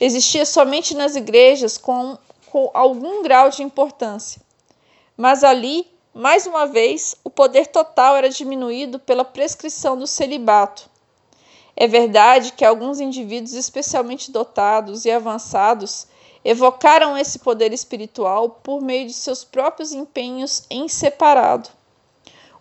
Existia 0.00 0.46
somente 0.46 0.94
nas 0.94 1.16
igrejas 1.16 1.76
com, 1.76 2.16
com 2.46 2.70
algum 2.72 3.20
grau 3.20 3.50
de 3.50 3.64
importância. 3.64 4.40
Mas 5.16 5.42
ali, 5.42 5.90
mais 6.14 6.46
uma 6.46 6.66
vez, 6.68 7.16
o 7.24 7.30
poder 7.30 7.66
total 7.66 8.14
era 8.14 8.30
diminuído 8.30 9.00
pela 9.00 9.24
prescrição 9.24 9.98
do 9.98 10.06
celibato 10.06 10.91
é 11.76 11.86
verdade 11.86 12.52
que 12.52 12.64
alguns 12.64 13.00
indivíduos 13.00 13.54
especialmente 13.54 14.30
dotados 14.30 15.04
e 15.04 15.10
avançados 15.10 16.06
evocaram 16.44 17.16
esse 17.16 17.38
poder 17.38 17.72
espiritual 17.72 18.50
por 18.62 18.82
meio 18.82 19.06
de 19.06 19.12
seus 19.12 19.44
próprios 19.44 19.92
empenhos 19.92 20.64
em 20.68 20.88
separado. 20.88 21.68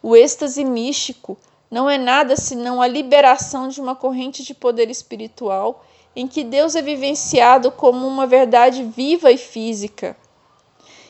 O 0.02 0.16
êxtase 0.16 0.64
místico 0.64 1.38
não 1.70 1.90
é 1.90 1.98
nada 1.98 2.36
senão 2.36 2.82
a 2.82 2.88
liberação 2.88 3.68
de 3.68 3.82
uma 3.82 3.96
corrente 3.96 4.44
de 4.44 4.54
poder 4.54 4.90
espiritual 4.90 5.86
em 6.16 6.28
que 6.28 6.44
Deus 6.44 6.76
é 6.76 6.82
vivenciado 6.82 7.72
como 7.72 8.06
uma 8.08 8.28
verdade 8.28 8.84
viva 8.84 9.32
e 9.32 9.38
física. 9.38 10.16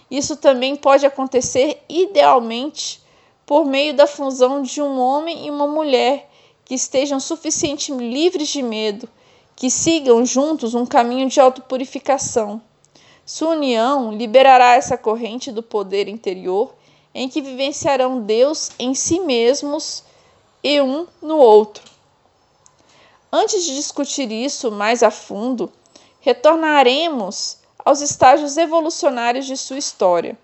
Isso 0.09 0.35
também 0.35 0.75
pode 0.75 1.05
acontecer 1.05 1.81
idealmente 1.89 3.01
por 3.45 3.65
meio 3.65 3.93
da 3.93 4.05
fusão 4.05 4.61
de 4.61 4.81
um 4.81 4.99
homem 4.99 5.47
e 5.47 5.49
uma 5.49 5.67
mulher 5.67 6.29
que 6.71 6.75
estejam 6.75 7.19
suficientemente 7.19 8.13
livres 8.13 8.47
de 8.47 8.63
medo, 8.63 9.09
que 9.57 9.69
sigam 9.69 10.25
juntos 10.25 10.73
um 10.73 10.85
caminho 10.85 11.27
de 11.27 11.37
autopurificação. 11.37 12.61
Sua 13.25 13.49
união 13.49 14.13
liberará 14.13 14.75
essa 14.75 14.97
corrente 14.97 15.51
do 15.51 15.61
poder 15.61 16.07
interior 16.07 16.73
em 17.13 17.27
que 17.27 17.41
vivenciarão 17.41 18.21
Deus 18.21 18.71
em 18.79 18.95
si 18.95 19.19
mesmos 19.19 20.05
e 20.63 20.79
um 20.79 21.07
no 21.21 21.35
outro. 21.35 21.83
Antes 23.29 23.65
de 23.65 23.75
discutir 23.75 24.31
isso 24.31 24.71
mais 24.71 25.03
a 25.03 25.11
fundo, 25.11 25.69
retornaremos 26.21 27.57
aos 27.83 27.99
estágios 27.99 28.55
evolucionários 28.55 29.45
de 29.45 29.57
sua 29.57 29.77
história. 29.77 30.39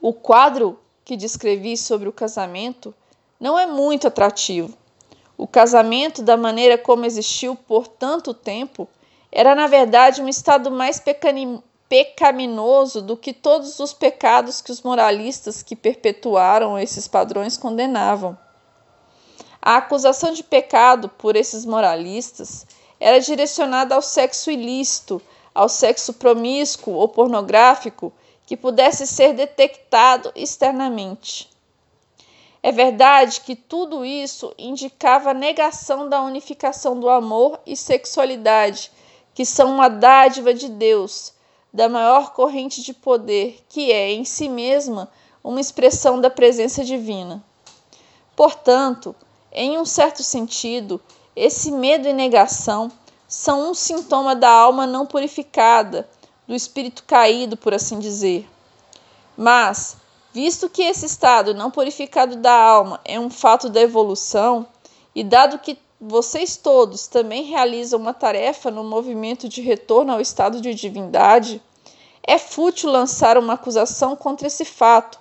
O 0.00 0.12
quadro 0.12 0.78
que 1.04 1.16
descrevi 1.16 1.76
sobre 1.76 2.08
o 2.08 2.12
casamento 2.12 2.94
não 3.40 3.58
é 3.58 3.66
muito 3.66 4.06
atrativo, 4.06 4.78
o 5.36 5.46
casamento, 5.46 6.22
da 6.22 6.36
maneira 6.36 6.76
como 6.76 7.06
existiu 7.06 7.56
por 7.56 7.86
tanto 7.88 8.34
tempo, 8.34 8.88
era 9.30 9.54
na 9.54 9.66
verdade 9.66 10.20
um 10.20 10.28
estado 10.28 10.70
mais 10.70 11.02
pecaminoso 11.88 13.00
do 13.00 13.16
que 13.16 13.32
todos 13.32 13.78
os 13.80 13.92
pecados 13.92 14.60
que 14.60 14.70
os 14.70 14.82
moralistas 14.82 15.62
que 15.62 15.74
perpetuaram 15.74 16.78
esses 16.78 17.08
padrões 17.08 17.56
condenavam. 17.56 18.38
A 19.60 19.76
acusação 19.76 20.32
de 20.32 20.42
pecado 20.42 21.08
por 21.08 21.36
esses 21.36 21.64
moralistas 21.64 22.66
era 22.98 23.20
direcionada 23.20 23.94
ao 23.94 24.02
sexo 24.02 24.50
ilícito, 24.50 25.22
ao 25.54 25.68
sexo 25.68 26.14
promíscuo 26.14 26.94
ou 26.94 27.08
pornográfico 27.08 28.12
que 28.44 28.56
pudesse 28.56 29.06
ser 29.06 29.34
detectado 29.34 30.32
externamente. 30.34 31.51
É 32.62 32.70
verdade 32.70 33.40
que 33.40 33.56
tudo 33.56 34.04
isso 34.04 34.54
indicava 34.56 35.30
a 35.30 35.34
negação 35.34 36.08
da 36.08 36.22
unificação 36.22 37.00
do 37.00 37.08
amor 37.08 37.58
e 37.66 37.76
sexualidade, 37.76 38.92
que 39.34 39.44
são 39.44 39.74
uma 39.74 39.88
dádiva 39.88 40.54
de 40.54 40.68
Deus, 40.68 41.34
da 41.72 41.88
maior 41.88 42.32
corrente 42.32 42.82
de 42.82 42.94
poder, 42.94 43.64
que 43.68 43.90
é 43.90 44.12
em 44.12 44.24
si 44.24 44.48
mesma 44.48 45.10
uma 45.42 45.60
expressão 45.60 46.20
da 46.20 46.30
presença 46.30 46.84
divina. 46.84 47.42
Portanto, 48.36 49.14
Em 49.54 49.78
um 49.78 49.84
certo 49.84 50.22
sentido, 50.22 50.98
esse 51.36 51.70
medo 51.70 52.08
e 52.08 52.12
negação 52.14 52.90
são 53.28 53.70
um 53.70 53.74
sintoma 53.74 54.34
da 54.34 54.48
alma 54.48 54.86
não 54.86 55.04
purificada, 55.04 56.08
do 56.48 56.54
espírito 56.54 57.04
caído, 57.04 57.54
por 57.54 57.74
assim 57.74 57.98
dizer. 57.98 58.48
Mas, 59.36 59.98
visto 60.32 60.68
que 60.68 60.82
esse 60.82 61.06
estado 61.06 61.54
não 61.54 61.70
purificado 61.70 62.36
da 62.36 62.52
alma 62.52 63.00
é 63.04 63.20
um 63.20 63.30
fato 63.30 63.68
da 63.68 63.80
evolução, 63.80 64.66
e 65.14 65.22
dado 65.22 65.58
que 65.58 65.78
vocês 66.00 66.56
todos 66.56 67.06
também 67.06 67.44
realizam 67.44 68.00
uma 68.00 68.14
tarefa 68.14 68.70
no 68.70 68.82
movimento 68.82 69.48
de 69.48 69.60
retorno 69.60 70.12
ao 70.12 70.20
estado 70.20 70.60
de 70.60 70.74
divindade, 70.74 71.62
é 72.22 72.38
fútil 72.38 72.90
lançar 72.90 73.36
uma 73.36 73.52
acusação 73.54 74.16
contra 74.16 74.46
esse 74.46 74.64
fato, 74.64 75.20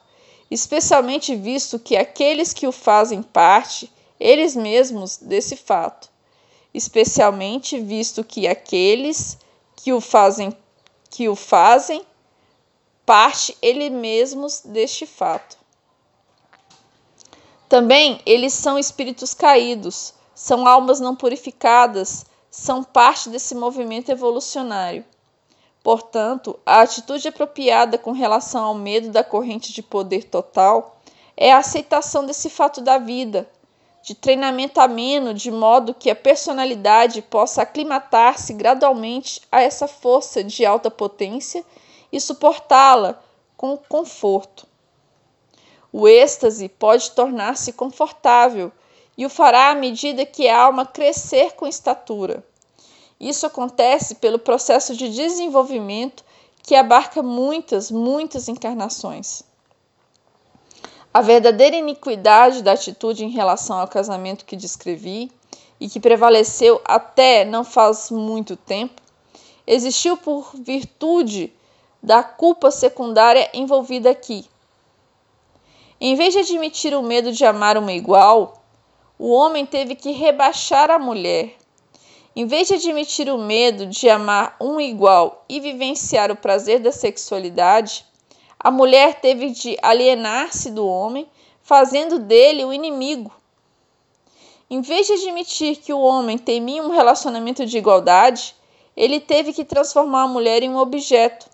especialmente 0.50 1.36
visto 1.36 1.78
que 1.78 1.98
aqueles 1.98 2.54
que 2.54 2.66
o 2.66 2.72
fazem 2.72 3.22
parte, 3.22 3.92
eles 4.20 4.56
mesmos, 4.56 5.18
desse 5.18 5.56
fato. 5.56 6.10
Especialmente 6.74 7.80
visto 7.80 8.24
que 8.24 8.48
aqueles 8.48 9.38
que 9.76 9.92
o 9.92 10.00
fazem 10.00 10.56
que 11.10 11.28
o 11.28 11.36
fazem 11.36 12.02
parte 13.12 13.58
eles 13.62 13.92
mesmos 13.92 14.62
deste 14.64 15.06
fato. 15.06 15.58
Também 17.68 18.22
eles 18.26 18.54
são 18.54 18.80
espíritos 18.80 19.34
caídos, 19.34 20.14
são 20.34 20.66
almas 20.66 21.02
não 21.02 21.14
purificadas, 21.14 22.26
são 22.50 22.82
parte 22.82 23.30
desse 23.30 23.54
movimento 23.54 24.10
evolucionário. 24.10 25.04
Portanto, 25.84 26.58
a 26.66 26.80
atitude 26.80 27.28
apropriada 27.28 27.98
com 27.98 28.14
relação 28.14 28.64
ao 28.64 28.76
medo 28.76 29.10
da 29.10 29.26
corrente 29.26 29.74
de 29.74 29.84
poder 29.84 30.24
total 30.24 31.02
é 31.36 31.52
a 31.52 31.58
aceitação 31.58 32.26
desse 32.26 32.50
fato 32.50 32.80
da 32.80 32.98
vida, 32.98 33.46
de 34.02 34.16
treinamento 34.16 34.80
ameno, 34.80 35.34
de 35.34 35.52
modo 35.52 35.94
que 35.94 36.10
a 36.10 36.16
personalidade 36.16 37.22
possa 37.22 37.64
aclimatar-se 37.64 38.54
gradualmente 38.54 39.42
a 39.52 39.62
essa 39.62 39.86
força 39.86 40.42
de 40.42 40.66
alta 40.66 40.90
potência 40.90 41.66
e 42.12 42.20
suportá-la 42.20 43.22
com 43.56 43.78
conforto. 43.78 44.68
O 45.94 46.08
êxtase 46.08 46.70
pode 46.70 47.12
tornar-se 47.12 47.74
confortável 47.74 48.72
e 49.18 49.26
o 49.26 49.30
fará 49.30 49.72
à 49.72 49.76
medida 49.76 50.26
que 50.26 50.48
a 50.48 50.62
alma 50.62 50.86
crescer 50.86 51.54
com 51.54 51.68
estatura. 51.68 52.44
Isso 53.20 53.46
acontece 53.46 54.16
pelo 54.16 54.40
processo 54.40 54.96
de 54.96 55.10
desenvolvimento 55.10 56.24
que 56.64 56.76
abarca 56.76 57.22
muitas, 57.22 57.92
muitas 57.92 58.48
encarnações. 58.48 59.44
A 61.14 61.22
verdadeira 61.22 61.76
iniquidade 61.76 62.64
da 62.64 62.72
atitude 62.72 63.26
em 63.26 63.30
relação 63.30 63.78
ao 63.78 63.88
casamento 63.88 64.46
que 64.46 64.56
descrevi 64.56 65.30
e 65.80 65.90
que 65.90 66.00
prevaleceu 66.00 66.82
até 66.86 67.44
não 67.44 67.64
faz 67.64 68.10
muito 68.10 68.56
tempo, 68.56 69.02
existiu 69.68 70.16
por 70.16 70.52
virtude 70.56 71.54
da 72.02 72.24
culpa 72.24 72.72
secundária 72.72 73.50
envolvida 73.54 74.10
aqui. 74.10 74.46
Em 76.00 76.16
vez 76.16 76.34
de 76.34 76.40
admitir 76.40 76.96
o 76.96 77.04
medo 77.04 77.32
de 77.32 77.46
amar 77.46 77.78
uma 77.78 77.94
igual, 77.94 78.64
o 79.20 79.32
homem 79.32 79.66
teve 79.66 79.96
que 79.96 80.12
rebaixar 80.12 80.90
a 80.90 80.98
mulher 80.98 81.56
em 82.34 82.46
vez 82.46 82.70
de 82.70 82.76
admitir 82.76 83.30
o 83.30 83.38
medo 83.38 83.86
de 83.86 84.10
amar 84.10 84.56
um 84.60 84.80
igual 84.80 85.44
e 85.50 85.60
vivenciar 85.60 86.32
o 86.32 86.36
prazer 86.36 86.80
da 86.80 86.92
sexualidade, 86.92 88.06
a 88.58 88.72
mulher 88.72 89.20
teve 89.20 89.50
de 89.50 89.78
alienar-se 89.82 90.72
do 90.72 90.88
homem, 90.88 91.28
fazendo 91.62 92.20
dele 92.20 92.64
o 92.64 92.72
inimigo. 92.72 93.34
Em 94.70 94.80
vez 94.80 95.08
de 95.08 95.14
admitir 95.14 95.76
que 95.76 95.92
o 95.92 96.00
homem 96.00 96.38
temia 96.38 96.82
um 96.82 96.92
relacionamento 96.92 97.66
de 97.66 97.78
igualdade, 97.78 98.56
ele 98.96 99.20
teve 99.20 99.52
que 99.52 99.66
transformar 99.66 100.24
a 100.24 100.28
mulher 100.28 100.64
em 100.64 100.70
um 100.70 100.78
objeto. 100.78 101.50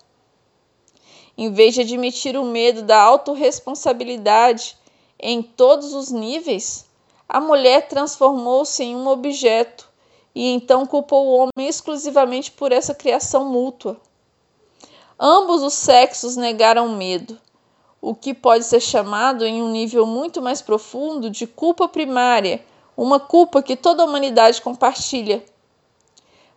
Em 1.40 1.52
vez 1.52 1.72
de 1.72 1.82
admitir 1.82 2.36
o 2.36 2.44
medo 2.44 2.82
da 2.82 3.00
autorresponsabilidade 3.00 4.76
em 5.20 5.40
todos 5.40 5.94
os 5.94 6.10
níveis, 6.10 6.84
a 7.28 7.40
mulher 7.40 7.86
transformou-se 7.86 8.82
em 8.82 8.96
um 8.96 9.06
objeto 9.06 9.88
e 10.34 10.52
então 10.52 10.84
culpou 10.84 11.28
o 11.28 11.36
homem 11.36 11.68
exclusivamente 11.68 12.50
por 12.50 12.72
essa 12.72 12.92
criação 12.92 13.44
mútua. 13.44 14.00
Ambos 15.16 15.62
os 15.62 15.74
sexos 15.74 16.34
negaram 16.34 16.88
medo, 16.96 17.38
o 18.02 18.16
que 18.16 18.34
pode 18.34 18.64
ser 18.64 18.80
chamado, 18.80 19.46
em 19.46 19.62
um 19.62 19.70
nível 19.70 20.04
muito 20.04 20.42
mais 20.42 20.60
profundo, 20.60 21.30
de 21.30 21.46
culpa 21.46 21.86
primária, 21.86 22.64
uma 22.96 23.20
culpa 23.20 23.62
que 23.62 23.76
toda 23.76 24.02
a 24.02 24.06
humanidade 24.06 24.60
compartilha. 24.60 25.44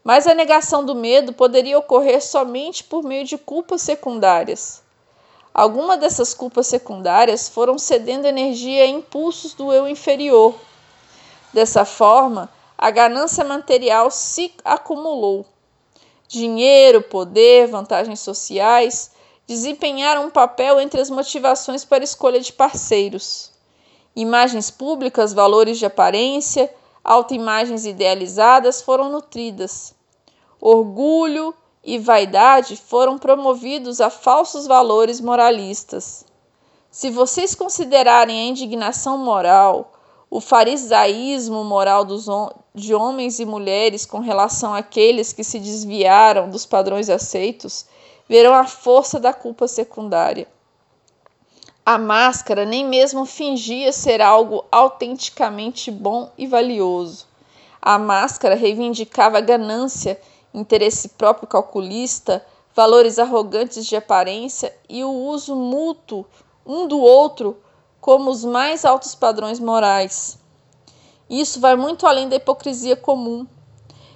Mas 0.03 0.25
a 0.25 0.33
negação 0.33 0.83
do 0.83 0.95
medo 0.95 1.33
poderia 1.33 1.77
ocorrer 1.77 2.21
somente 2.21 2.83
por 2.83 3.03
meio 3.03 3.23
de 3.23 3.37
culpas 3.37 3.81
secundárias. 3.81 4.81
Algumas 5.53 5.99
dessas 5.99 6.33
culpas 6.33 6.67
secundárias 6.67 7.49
foram 7.49 7.77
cedendo 7.77 8.25
energia 8.25 8.83
a 8.83 8.87
impulsos 8.87 9.53
do 9.53 9.71
eu 9.71 9.87
inferior. 9.87 10.55
Dessa 11.53 11.85
forma, 11.85 12.49
a 12.77 12.89
ganância 12.89 13.43
material 13.43 14.09
se 14.09 14.53
acumulou. 14.63 15.45
Dinheiro, 16.27 17.01
poder, 17.01 17.67
vantagens 17.67 18.21
sociais 18.21 19.11
desempenharam 19.45 20.25
um 20.25 20.29
papel 20.29 20.79
entre 20.79 21.01
as 21.01 21.09
motivações 21.09 21.83
para 21.83 22.01
a 22.01 22.05
escolha 22.05 22.39
de 22.39 22.53
parceiros. 22.53 23.51
Imagens 24.15 24.71
públicas, 24.71 25.33
valores 25.33 25.77
de 25.77 25.85
aparência, 25.85 26.73
autoimagens 27.03 27.85
idealizadas 27.85 28.81
foram 28.81 29.09
nutridas. 29.09 29.95
Orgulho 30.59 31.53
e 31.83 31.97
vaidade 31.97 32.77
foram 32.77 33.17
promovidos 33.17 33.99
a 33.99 34.09
falsos 34.09 34.67
valores 34.67 35.19
moralistas. 35.19 36.25
Se 36.89 37.09
vocês 37.09 37.55
considerarem 37.55 38.39
a 38.39 38.43
indignação 38.43 39.17
moral, 39.17 39.93
o 40.29 40.39
farisaísmo 40.39 41.63
moral 41.63 42.05
dos, 42.05 42.27
de 42.73 42.93
homens 42.93 43.39
e 43.39 43.45
mulheres 43.45 44.05
com 44.05 44.19
relação 44.19 44.73
àqueles 44.73 45.33
que 45.33 45.43
se 45.43 45.59
desviaram 45.59 46.49
dos 46.49 46.65
padrões 46.65 47.09
aceitos 47.09 47.85
verão 48.29 48.53
a 48.53 48.65
força 48.65 49.19
da 49.19 49.33
culpa 49.33 49.67
secundária. 49.67 50.47
A 51.83 51.97
máscara 51.97 52.63
nem 52.63 52.85
mesmo 52.85 53.25
fingia 53.25 53.91
ser 53.91 54.21
algo 54.21 54.63
autenticamente 54.71 55.89
bom 55.89 56.31
e 56.37 56.45
valioso. 56.45 57.25
A 57.81 57.97
máscara 57.97 58.53
reivindicava 58.53 59.41
ganância, 59.41 60.21
interesse 60.53 61.09
próprio 61.09 61.47
calculista, 61.47 62.45
valores 62.75 63.17
arrogantes 63.17 63.83
de 63.87 63.95
aparência 63.95 64.71
e 64.87 65.03
o 65.03 65.09
uso 65.09 65.55
mútuo 65.55 66.23
um 66.63 66.87
do 66.87 66.99
outro 66.99 67.57
como 67.99 68.29
os 68.29 68.45
mais 68.45 68.85
altos 68.85 69.15
padrões 69.15 69.59
morais. 69.59 70.37
Isso 71.27 71.59
vai 71.59 71.75
muito 71.75 72.05
além 72.05 72.29
da 72.29 72.35
hipocrisia 72.35 72.95
comum. 72.95 73.47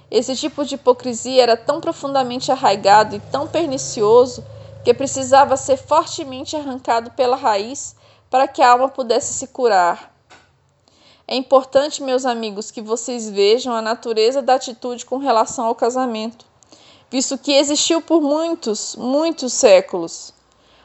Esse 0.08 0.36
tipo 0.36 0.64
de 0.64 0.76
hipocrisia 0.76 1.42
era 1.42 1.56
tão 1.56 1.80
profundamente 1.80 2.52
arraigado 2.52 3.16
e 3.16 3.20
tão 3.20 3.48
pernicioso 3.48 4.44
que 4.86 4.94
precisava 4.94 5.56
ser 5.56 5.76
fortemente 5.76 6.54
arrancado 6.54 7.10
pela 7.10 7.34
raiz 7.34 7.96
para 8.30 8.46
que 8.46 8.62
a 8.62 8.70
alma 8.70 8.88
pudesse 8.88 9.34
se 9.34 9.48
curar. 9.48 10.14
É 11.26 11.34
importante, 11.34 12.00
meus 12.00 12.24
amigos, 12.24 12.70
que 12.70 12.80
vocês 12.80 13.28
vejam 13.28 13.74
a 13.74 13.82
natureza 13.82 14.40
da 14.40 14.54
atitude 14.54 15.04
com 15.04 15.18
relação 15.18 15.66
ao 15.66 15.74
casamento, 15.74 16.46
visto 17.10 17.36
que 17.36 17.50
existiu 17.50 18.00
por 18.00 18.22
muitos, 18.22 18.94
muitos 18.94 19.54
séculos. 19.54 20.32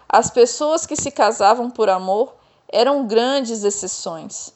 As 0.09 0.31
pessoas 0.31 0.87
que 0.87 0.95
se 0.95 1.11
casavam 1.11 1.69
por 1.69 1.87
amor 1.87 2.33
eram 2.69 3.05
grandes 3.05 3.63
exceções. 3.63 4.51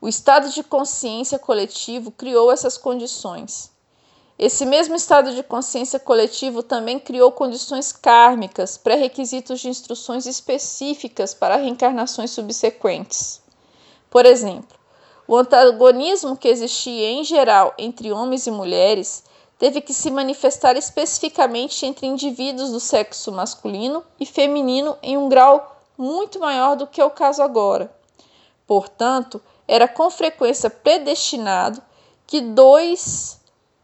O 0.00 0.06
estado 0.06 0.50
de 0.50 0.62
consciência 0.62 1.36
coletivo 1.36 2.12
criou 2.12 2.52
essas 2.52 2.78
condições. 2.78 3.72
Esse 4.38 4.64
mesmo 4.64 4.94
estado 4.94 5.34
de 5.34 5.42
consciência 5.42 5.98
coletivo 5.98 6.62
também 6.62 7.00
criou 7.00 7.32
condições 7.32 7.90
kármicas, 7.90 8.78
pré-requisitos 8.78 9.58
de 9.58 9.68
instruções 9.68 10.26
específicas 10.26 11.34
para 11.34 11.56
reencarnações 11.56 12.30
subsequentes. 12.30 13.42
Por 14.08 14.24
exemplo, 14.24 14.78
o 15.26 15.36
antagonismo 15.36 16.36
que 16.36 16.46
existia 16.46 17.10
em 17.10 17.24
geral 17.24 17.74
entre 17.76 18.12
homens 18.12 18.46
e 18.46 18.50
mulheres 18.52 19.24
teve 19.58 19.80
que 19.80 19.92
se 19.92 20.08
manifestar 20.08 20.76
especificamente 20.76 21.84
entre 21.84 22.06
indivíduos 22.06 22.70
do 22.70 22.78
sexo 22.78 23.32
masculino 23.32 24.04
e 24.20 24.24
feminino 24.24 24.96
em 25.02 25.18
um 25.18 25.28
grau 25.28 25.82
muito 25.98 26.38
maior 26.38 26.76
do 26.76 26.86
que 26.86 27.00
é 27.00 27.04
o 27.04 27.10
caso 27.10 27.42
agora. 27.42 27.92
Portanto, 28.68 29.42
era 29.66 29.88
com 29.88 30.08
frequência 30.08 30.70
predestinado 30.70 31.82
que 32.24 32.40
dois 32.40 33.37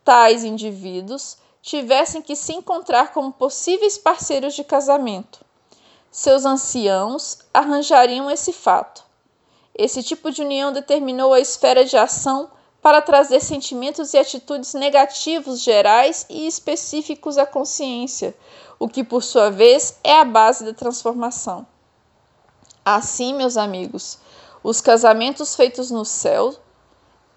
tais 0.04 0.44
indivíduos 0.44 1.38
tivessem 1.62 2.20
que 2.20 2.36
se 2.36 2.52
encontrar 2.52 3.12
como 3.12 3.32
possíveis 3.32 3.96
parceiros 3.96 4.54
de 4.54 4.62
casamento. 4.62 5.44
Seus 6.10 6.44
anciãos 6.44 7.38
arranjariam 7.52 8.30
esse 8.30 8.52
fato. 8.52 9.02
Esse 9.74 10.02
tipo 10.02 10.30
de 10.30 10.42
união 10.42 10.72
determinou 10.72 11.32
a 11.32 11.40
esfera 11.40 11.84
de 11.84 11.96
ação 11.96 12.50
para 12.82 13.00
trazer 13.00 13.40
sentimentos 13.40 14.12
e 14.12 14.18
atitudes 14.18 14.74
negativos 14.74 15.60
gerais 15.60 16.26
e 16.28 16.46
específicos 16.46 17.38
à 17.38 17.46
consciência, 17.46 18.36
o 18.78 18.86
que 18.86 19.02
por 19.02 19.22
sua 19.22 19.50
vez 19.50 19.98
é 20.04 20.20
a 20.20 20.24
base 20.24 20.64
da 20.66 20.74
transformação. 20.74 21.66
Assim, 22.84 23.32
meus 23.32 23.56
amigos, 23.56 24.18
os 24.62 24.82
casamentos 24.82 25.56
feitos 25.56 25.90
no 25.90 26.04
céu 26.04 26.54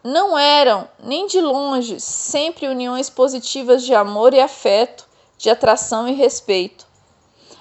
não 0.03 0.37
eram, 0.37 0.87
nem 0.99 1.27
de 1.27 1.41
longe, 1.41 1.99
sempre 1.99 2.67
uniões 2.67 3.09
positivas 3.09 3.83
de 3.83 3.93
amor 3.93 4.33
e 4.33 4.39
afeto, 4.39 5.07
de 5.37 5.49
atração 5.49 6.07
e 6.07 6.13
respeito. 6.13 6.87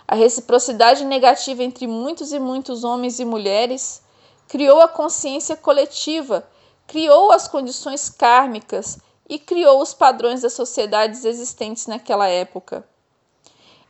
A 0.07 0.15
reciprocidade 0.15 1.05
negativa 1.05 1.63
entre 1.63 1.87
muitos 1.87 2.33
e 2.33 2.39
muitos 2.39 2.85
homens 2.85 3.19
e 3.19 3.25
mulheres 3.25 4.03
criou 4.49 4.81
a 4.81 4.89
consciência 4.89 5.57
coletiva 5.57 6.47
criou 6.87 7.33
as 7.33 7.49
condições 7.49 8.09
kármicas 8.09 8.99
e 9.29 9.39
criou 9.39 9.83
os 9.83 9.93
padrões 9.93 10.43
das 10.43 10.53
sociedades 10.53 11.25
existentes 11.25 11.87
naquela 11.87 12.29
época. 12.29 12.87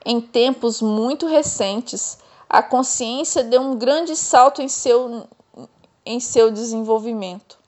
Em 0.05 0.21
tempos 0.21 0.81
muito 0.81 1.27
recentes, 1.27 2.19
a 2.49 2.63
consciência 2.63 3.45
deu 3.45 3.61
um 3.61 3.77
grande 3.77 4.17
salto 4.17 4.63
em 4.63 4.69
seu, 4.69 5.27
em 6.05 6.21
seu 6.21 6.51
desenvolvimento. 6.51 7.59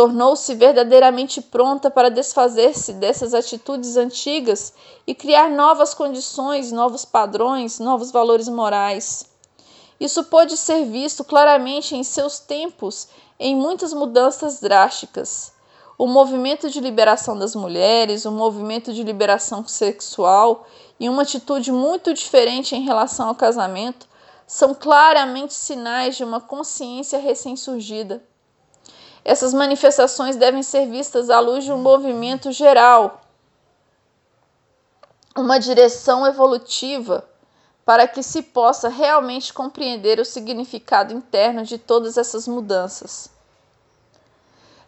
Tornou-se 0.00 0.54
verdadeiramente 0.54 1.42
pronta 1.42 1.90
para 1.90 2.08
desfazer-se 2.10 2.94
dessas 2.94 3.34
atitudes 3.34 3.98
antigas 3.98 4.72
e 5.06 5.14
criar 5.14 5.50
novas 5.50 5.92
condições, 5.92 6.72
novos 6.72 7.04
padrões, 7.04 7.78
novos 7.78 8.10
valores 8.10 8.48
morais. 8.48 9.26
Isso 10.00 10.24
pode 10.24 10.56
ser 10.56 10.86
visto 10.86 11.22
claramente 11.22 11.94
em 11.94 12.02
seus 12.02 12.38
tempos 12.38 13.08
em 13.38 13.54
muitas 13.54 13.92
mudanças 13.92 14.58
drásticas. 14.58 15.52
O 15.98 16.06
movimento 16.06 16.70
de 16.70 16.80
liberação 16.80 17.38
das 17.38 17.54
mulheres, 17.54 18.24
o 18.24 18.32
movimento 18.32 18.94
de 18.94 19.02
liberação 19.02 19.68
sexual 19.68 20.66
e 20.98 21.10
uma 21.10 21.24
atitude 21.24 21.70
muito 21.70 22.14
diferente 22.14 22.74
em 22.74 22.80
relação 22.80 23.28
ao 23.28 23.34
casamento 23.34 24.08
são 24.46 24.74
claramente 24.74 25.52
sinais 25.52 26.16
de 26.16 26.24
uma 26.24 26.40
consciência 26.40 27.18
recém-surgida. 27.18 28.29
Essas 29.24 29.52
manifestações 29.52 30.36
devem 30.36 30.62
ser 30.62 30.86
vistas 30.86 31.30
à 31.30 31.40
luz 31.40 31.64
de 31.64 31.72
um 31.72 31.78
movimento 31.78 32.50
geral, 32.52 33.20
uma 35.36 35.58
direção 35.58 36.26
evolutiva 36.26 37.28
para 37.84 38.06
que 38.06 38.22
se 38.22 38.42
possa 38.42 38.88
realmente 38.88 39.52
compreender 39.52 40.20
o 40.20 40.24
significado 40.24 41.12
interno 41.12 41.64
de 41.64 41.78
todas 41.78 42.16
essas 42.16 42.46
mudanças. 42.46 43.30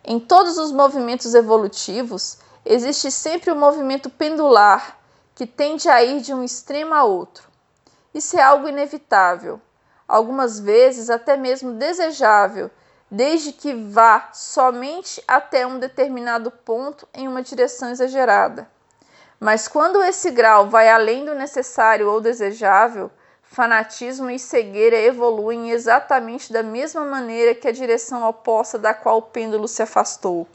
Em 0.05 0.19
todos 0.19 0.59
os 0.59 0.73
movimentos 0.73 1.35
evolutivos, 1.35 2.39
existe 2.65 3.11
sempre 3.11 3.51
o 3.51 3.55
um 3.55 3.59
movimento 3.59 4.11
pendular, 4.11 4.99
que 5.35 5.47
tende 5.47 5.89
a 5.89 6.03
ir 6.03 6.21
de 6.21 6.35
um 6.35 6.45
extremo 6.45 6.95
a 6.95 7.05
outro. 7.05 7.49
Isso 8.13 8.37
é 8.37 8.43
algo 8.43 8.69
inevitável, 8.69 9.61
algumas 10.07 10.61
vezes 10.61 11.09
até 11.09 11.37
mesmo 11.37 11.73
desejável, 11.73 12.71
desde 13.15 13.53
que 13.53 13.75
vá 13.75 14.31
somente 14.33 15.23
até 15.29 15.67
um 15.67 15.79
determinado 15.79 16.51
ponto 16.51 17.07
em 17.13 17.29
uma 17.29 17.43
direção 17.43 17.91
exagerada. 17.91 18.67
Mas 19.39 19.69
quando 19.69 20.03
esse 20.03 20.31
grau 20.31 20.71
vai 20.71 20.89
além 20.89 21.23
do 21.23 21.35
necessário 21.35 22.09
ou 22.09 22.23
desejável, 22.23 23.11
fanatismo 23.43 24.31
e 24.31 24.39
cegueira 24.39 24.97
evoluem 24.97 25.73
exatamente 25.73 26.51
da 26.51 26.63
mesma 26.63 27.05
maneira 27.05 27.55
que 27.55 27.69
a 27.69 27.73
direção 27.73 28.27
oposta 28.27 28.79
da 28.79 28.95
qual 28.95 29.19
o 29.19 29.23
pêndulo 29.23 29.69
se 29.69 29.83
afastou. 29.83 30.49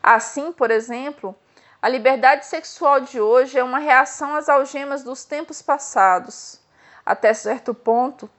Assim, 0.00 0.52
por 0.52 0.70
exemplo, 0.70 1.34
a 1.82 1.88
liberdade 1.88 2.46
sexual 2.46 3.00
de 3.00 3.20
hoje 3.20 3.58
é 3.58 3.64
uma 3.64 3.80
reação 3.80 4.36
às 4.36 4.48
algemas 4.48 5.02
dos 5.02 5.24
tempos 5.24 5.60
passados. 5.60 6.60
Até 7.04 7.34
certo 7.34 7.74
ponto, 7.74 8.30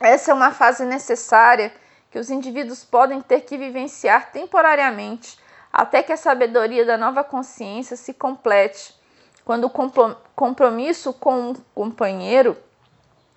essa 0.00 0.32
é 0.32 0.34
uma 0.34 0.50
fase 0.50 0.84
necessária 0.84 1.72
que 2.10 2.18
os 2.18 2.28
indivíduos 2.30 2.84
podem 2.84 3.20
ter 3.20 3.42
que 3.42 3.56
vivenciar 3.56 4.32
temporariamente 4.32 5.38
até 5.72 6.02
que 6.02 6.12
a 6.12 6.16
sabedoria 6.16 6.84
da 6.84 6.98
nova 6.98 7.22
consciência 7.22 7.96
se 7.96 8.12
complete, 8.12 8.94
quando 9.44 9.64
o 9.64 9.70
compromisso 10.34 11.12
com 11.12 11.50
um 11.50 11.54
companheiro 11.74 12.56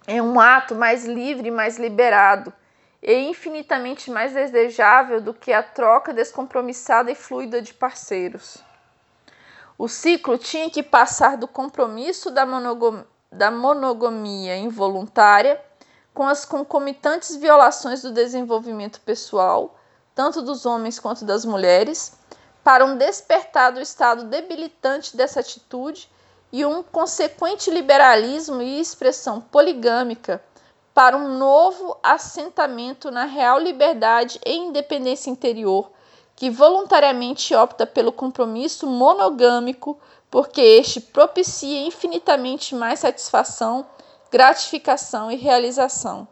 é 0.07 0.21
um 0.21 0.39
ato 0.39 0.75
mais 0.75 1.05
livre, 1.05 1.51
mais 1.51 1.77
liberado 1.77 2.51
e 3.01 3.13
infinitamente 3.29 4.09
mais 4.09 4.33
desejável 4.33 5.21
do 5.21 5.33
que 5.33 5.53
a 5.53 5.61
troca 5.61 6.13
descompromissada 6.13 7.11
e 7.11 7.15
fluida 7.15 7.61
de 7.61 7.73
parceiros. 7.73 8.57
O 9.77 9.87
ciclo 9.87 10.37
tinha 10.37 10.69
que 10.69 10.81
passar 10.81 11.37
do 11.37 11.47
compromisso 11.47 12.31
da, 12.31 12.45
monogam 12.45 13.05
da 13.31 13.49
monogamia 13.49 14.55
involuntária 14.55 15.59
com 16.13 16.23
as 16.23 16.45
concomitantes 16.45 17.35
violações 17.35 18.01
do 18.01 18.11
desenvolvimento 18.11 19.01
pessoal, 19.01 19.75
tanto 20.13 20.41
dos 20.41 20.65
homens 20.65 20.99
quanto 20.99 21.25
das 21.25 21.43
mulheres, 21.43 22.13
para 22.63 22.85
um 22.85 22.97
despertar 22.97 23.71
do 23.71 23.81
estado 23.81 24.25
debilitante 24.25 25.17
dessa 25.17 25.39
atitude 25.39 26.09
e 26.51 26.63
um 26.65 26.83
consequente 26.83 27.71
liberalismo 27.71 28.61
e 28.61 28.79
expressão 28.79 29.41
poligâmica 29.41 30.41
para 30.93 31.17
um 31.17 31.37
novo 31.37 31.97
assentamento 32.03 33.09
na 33.09 33.25
real 33.25 33.59
liberdade 33.59 34.39
e 34.45 34.53
independência 34.55 35.31
interior, 35.31 35.89
que 36.35 36.49
voluntariamente 36.49 37.55
opta 37.55 37.85
pelo 37.85 38.11
compromisso 38.11 38.85
monogâmico, 38.85 39.99
porque 40.29 40.61
este 40.61 41.01
propicia 41.01 41.87
infinitamente 41.87 42.75
mais 42.75 42.99
satisfação, 42.99 43.85
gratificação 44.33 45.29
e 45.29 45.35
realização. 45.35 46.27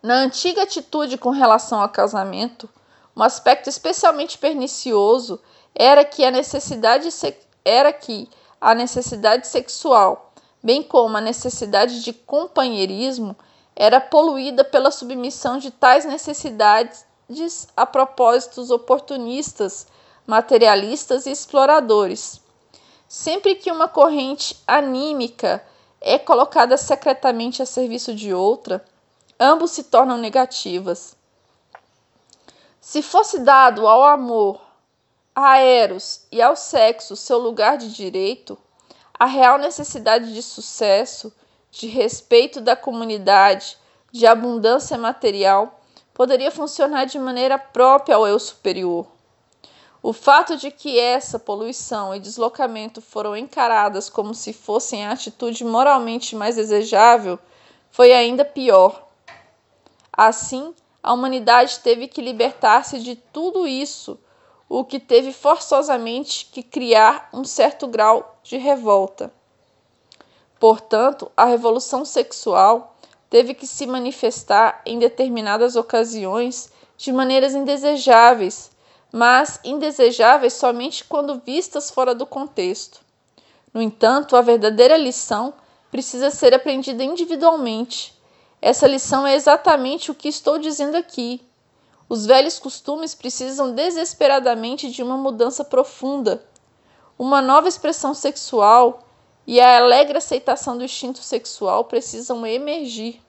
Na 0.00 0.14
antiga 0.14 0.62
atitude 0.62 1.18
com 1.18 1.30
relação 1.30 1.80
ao 1.80 1.88
casamento, 1.88 2.70
um 3.16 3.22
aspecto 3.24 3.68
especialmente 3.68 4.38
pernicioso 4.38 5.40
era 5.74 6.04
que 6.04 6.24
a 6.24 6.30
necessidade 6.30 7.08
era 7.64 7.92
que 7.92 8.30
a 8.60 8.76
necessidade 8.76 9.48
sexual, 9.48 10.32
bem 10.62 10.84
como 10.84 11.16
a 11.16 11.20
necessidade 11.20 12.04
de 12.04 12.12
companheirismo, 12.12 13.36
era 13.74 14.00
poluída 14.00 14.62
pela 14.62 14.92
submissão 14.92 15.58
de 15.58 15.72
tais 15.72 16.04
necessidades 16.04 17.04
a 17.76 17.84
propósitos 17.84 18.70
oportunistas, 18.70 19.88
materialistas 20.24 21.26
e 21.26 21.32
exploradores. 21.32 22.40
Sempre 23.08 23.56
que 23.56 23.72
uma 23.72 23.88
corrente 23.88 24.56
anímica 24.64 25.60
é 26.06 26.18
colocada 26.18 26.76
secretamente 26.76 27.62
a 27.62 27.66
serviço 27.66 28.14
de 28.14 28.34
outra, 28.34 28.84
ambos 29.40 29.70
se 29.70 29.84
tornam 29.84 30.18
negativas. 30.18 31.16
Se 32.78 33.00
fosse 33.00 33.38
dado 33.38 33.88
ao 33.88 34.04
amor, 34.04 34.60
a 35.34 35.58
Eros 35.58 36.26
e 36.30 36.42
ao 36.42 36.54
sexo 36.56 37.16
seu 37.16 37.38
lugar 37.38 37.78
de 37.78 37.90
direito, 37.90 38.58
a 39.18 39.24
real 39.24 39.56
necessidade 39.56 40.34
de 40.34 40.42
sucesso, 40.42 41.32
de 41.70 41.86
respeito 41.86 42.60
da 42.60 42.76
comunidade, 42.76 43.78
de 44.12 44.26
abundância 44.26 44.98
material, 44.98 45.80
poderia 46.12 46.50
funcionar 46.50 47.06
de 47.06 47.18
maneira 47.18 47.58
própria 47.58 48.16
ao 48.16 48.28
eu 48.28 48.38
superior. 48.38 49.06
O 50.06 50.12
fato 50.12 50.58
de 50.58 50.70
que 50.70 51.00
essa 51.00 51.38
poluição 51.38 52.14
e 52.14 52.20
deslocamento 52.20 53.00
foram 53.00 53.34
encaradas 53.34 54.10
como 54.10 54.34
se 54.34 54.52
fossem 54.52 55.02
a 55.06 55.12
atitude 55.12 55.64
moralmente 55.64 56.36
mais 56.36 56.56
desejável 56.56 57.38
foi 57.90 58.12
ainda 58.12 58.44
pior. 58.44 59.08
Assim, 60.12 60.74
a 61.02 61.10
humanidade 61.10 61.78
teve 61.78 62.06
que 62.06 62.20
libertar-se 62.20 62.98
de 62.98 63.16
tudo 63.16 63.66
isso, 63.66 64.20
o 64.68 64.84
que 64.84 65.00
teve 65.00 65.32
forçosamente 65.32 66.50
que 66.52 66.62
criar 66.62 67.30
um 67.32 67.42
certo 67.42 67.86
grau 67.86 68.36
de 68.42 68.58
revolta. 68.58 69.32
Portanto, 70.60 71.32
a 71.34 71.46
revolução 71.46 72.04
sexual 72.04 72.94
teve 73.30 73.54
que 73.54 73.66
se 73.66 73.86
manifestar 73.86 74.82
em 74.84 74.98
determinadas 74.98 75.76
ocasiões 75.76 76.70
de 76.94 77.10
maneiras 77.10 77.54
indesejáveis, 77.54 78.73
mas 79.14 79.60
indesejáveis 79.64 80.52
somente 80.54 81.04
quando 81.04 81.40
vistas 81.40 81.90
fora 81.90 82.14
do 82.14 82.26
contexto. 82.26 83.00
No 83.72 83.80
entanto, 83.80 84.36
a 84.36 84.42
verdadeira 84.42 84.96
lição 84.96 85.54
precisa 85.90 86.30
ser 86.30 86.52
aprendida 86.52 87.02
individualmente 87.02 88.14
essa 88.64 88.86
lição 88.86 89.26
é 89.26 89.34
exatamente 89.34 90.10
o 90.10 90.14
que 90.14 90.26
estou 90.26 90.56
dizendo 90.56 90.96
aqui. 90.96 91.46
Os 92.08 92.24
velhos 92.24 92.58
costumes 92.58 93.14
precisam 93.14 93.74
desesperadamente 93.74 94.90
de 94.90 95.02
uma 95.02 95.18
mudança 95.18 95.62
profunda, 95.62 96.42
uma 97.18 97.42
nova 97.42 97.68
expressão 97.68 98.14
sexual 98.14 99.06
e 99.46 99.60
a 99.60 99.76
alegre 99.76 100.16
aceitação 100.16 100.78
do 100.78 100.84
instinto 100.84 101.18
sexual 101.18 101.84
precisam 101.84 102.46
emergir. 102.46 103.20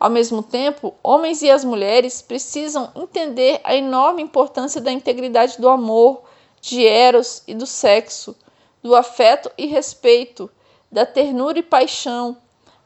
Ao 0.00 0.08
mesmo 0.08 0.42
tempo, 0.42 0.94
homens 1.02 1.42
e 1.42 1.50
as 1.50 1.62
mulheres 1.62 2.22
precisam 2.22 2.90
entender 2.96 3.60
a 3.62 3.76
enorme 3.76 4.22
importância 4.22 4.80
da 4.80 4.90
integridade 4.90 5.60
do 5.60 5.68
amor, 5.68 6.22
de 6.58 6.86
Eros 6.86 7.42
e 7.46 7.52
do 7.52 7.66
sexo, 7.66 8.34
do 8.82 8.96
afeto 8.96 9.50
e 9.58 9.66
respeito, 9.66 10.50
da 10.90 11.04
ternura 11.04 11.58
e 11.58 11.62
paixão, 11.62 12.38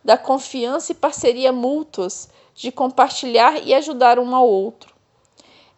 da 0.02 0.18
confiança 0.18 0.90
e 0.90 0.96
parceria 0.96 1.52
mútuas, 1.52 2.28
de 2.52 2.72
compartilhar 2.72 3.64
e 3.64 3.72
ajudar 3.72 4.18
um 4.18 4.34
ao 4.34 4.48
outro. 4.48 4.92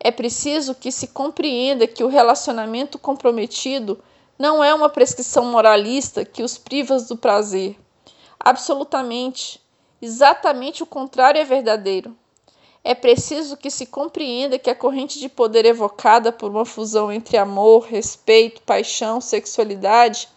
É 0.01 0.11
preciso 0.11 0.75
que 0.75 0.90
se 0.90 1.09
compreenda 1.09 1.87
que 1.87 2.03
o 2.03 2.09
relacionamento 2.09 2.99
comprometido 2.99 4.03
não 4.38 4.64
é 4.64 4.72
uma 4.72 4.88
prescrição 4.88 5.44
moralista 5.44 6.25
que 6.25 6.42
os 6.42 6.57
priva 6.57 6.99
do 6.99 7.16
prazer. 7.16 7.79
Absolutamente. 8.40 9.65
Exatamente 10.06 10.84
o 10.84 10.86
contrário 10.86 11.40
é 11.40 11.44
verdadeiro. 11.44 12.16
É 12.84 12.94
preciso 12.94 13.56
que 13.56 13.72
se 13.72 13.86
compreenda 13.86 14.56
que 14.56 14.70
a 14.70 14.74
corrente 14.74 15.18
de 15.18 15.28
poder 15.28 15.64
evocada 15.64 16.30
por 16.30 16.48
uma 16.48 16.64
fusão 16.64 17.10
entre 17.10 17.36
amor, 17.36 17.86
respeito, 17.86 18.62
paixão, 18.62 19.20
sexualidade 19.20 20.28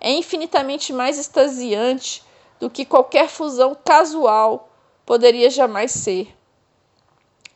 é 0.00 0.10
infinitamente 0.10 0.92
mais 0.92 1.20
extasiante 1.20 2.24
do 2.58 2.68
que 2.68 2.84
qualquer 2.84 3.28
fusão 3.28 3.76
casual 3.84 4.68
poderia 5.06 5.48
jamais 5.50 5.92
ser. 5.92 6.34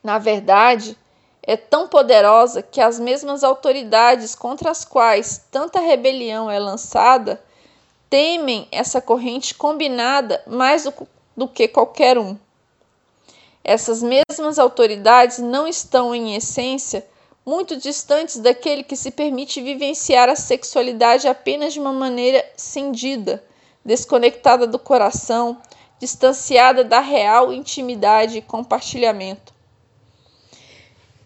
Na 0.04 0.18
verdade, 0.18 0.96
é 1.42 1.56
tão 1.56 1.88
poderosa 1.88 2.62
que 2.62 2.80
as 2.80 3.00
mesmas 3.00 3.42
autoridades 3.42 4.36
contra 4.36 4.70
as 4.70 4.84
quais 4.84 5.44
tanta 5.50 5.80
rebelião 5.80 6.48
é 6.48 6.60
lançada 6.60 7.42
temem 8.08 8.68
essa 8.70 9.00
corrente 9.00 9.52
combinada 9.52 10.40
mais 10.46 10.84
do, 10.84 10.94
do 11.36 11.46
que 11.46 11.68
qualquer 11.68 12.18
um. 12.18 12.36
Essas 13.62 14.00
mesmas 14.00 14.60
autoridades 14.60 15.38
não 15.38 15.66
estão, 15.66 16.14
em 16.14 16.36
essência, 16.36 17.04
muito 17.44 17.76
distantes 17.76 18.38
daquele 18.38 18.84
que 18.84 18.96
se 18.96 19.10
permite 19.10 19.60
vivenciar 19.60 20.28
a 20.28 20.36
sexualidade 20.36 21.28
apenas 21.28 21.72
de 21.72 21.80
uma 21.80 21.92
maneira 21.92 22.44
cindida, 22.56 23.44
desconectada 23.84 24.66
do 24.66 24.78
coração, 24.78 25.60
distanciada 25.98 26.84
da 26.84 27.00
real 27.00 27.52
intimidade 27.52 28.38
e 28.38 28.42
compartilhamento. 28.42 29.52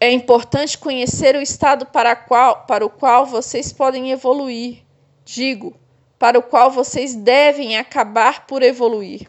É 0.00 0.10
importante 0.10 0.78
conhecer 0.78 1.36
o 1.36 1.42
estado 1.42 1.84
para, 1.84 2.16
qual, 2.16 2.64
para 2.64 2.86
o 2.86 2.90
qual 2.90 3.26
vocês 3.26 3.70
podem 3.70 4.10
evoluir, 4.10 4.82
digo, 5.26 5.74
para 6.18 6.38
o 6.38 6.42
qual 6.42 6.70
vocês 6.70 7.14
devem 7.14 7.76
acabar 7.76 8.46
por 8.46 8.62
evoluir 8.62 9.28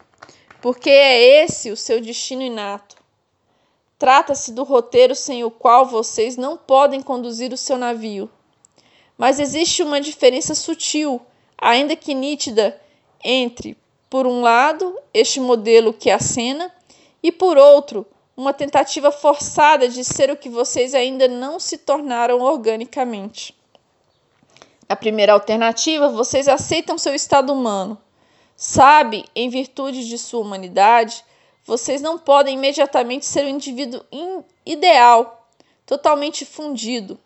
porque 0.62 0.88
é 0.88 1.42
esse 1.42 1.72
o 1.72 1.76
seu 1.76 2.00
destino 2.00 2.40
inato. 2.40 2.96
Trata-se 3.98 4.52
do 4.52 4.62
roteiro 4.62 5.14
sem 5.14 5.42
o 5.42 5.50
qual 5.50 5.84
vocês 5.84 6.36
não 6.36 6.56
podem 6.56 7.02
conduzir 7.02 7.52
o 7.52 7.56
seu 7.56 7.76
navio. 7.76 8.30
Mas 9.18 9.40
existe 9.40 9.82
uma 9.82 10.00
diferença 10.00 10.54
sutil, 10.54 11.20
ainda 11.58 11.96
que 11.96 12.14
nítida, 12.14 12.80
entre, 13.22 13.76
por 14.08 14.24
um 14.24 14.40
lado, 14.40 14.96
este 15.12 15.40
modelo 15.40 15.92
que 15.92 16.10
acena, 16.10 16.72
e 17.20 17.32
por 17.32 17.58
outro, 17.58 18.06
uma 18.36 18.52
tentativa 18.52 19.10
forçada 19.10 19.88
de 19.88 20.04
ser 20.04 20.30
o 20.30 20.36
que 20.36 20.48
vocês 20.48 20.94
ainda 20.94 21.26
não 21.26 21.58
se 21.58 21.76
tornaram 21.76 22.40
organicamente. 22.40 23.54
Na 24.88 24.94
primeira 24.94 25.32
alternativa, 25.32 26.08
vocês 26.08 26.46
aceitam 26.46 26.98
seu 26.98 27.14
estado 27.14 27.52
humano, 27.52 27.98
Sabe, 28.56 29.24
em 29.34 29.48
virtude 29.48 30.08
de 30.08 30.18
sua 30.18 30.40
humanidade, 30.40 31.24
vocês 31.64 32.00
não 32.00 32.18
podem 32.18 32.54
imediatamente 32.54 33.24
ser 33.24 33.44
o 33.44 33.48
indivíduo 33.48 34.04
ideal, 34.64 35.48
totalmente 35.86 36.44
fundido. 36.44 37.18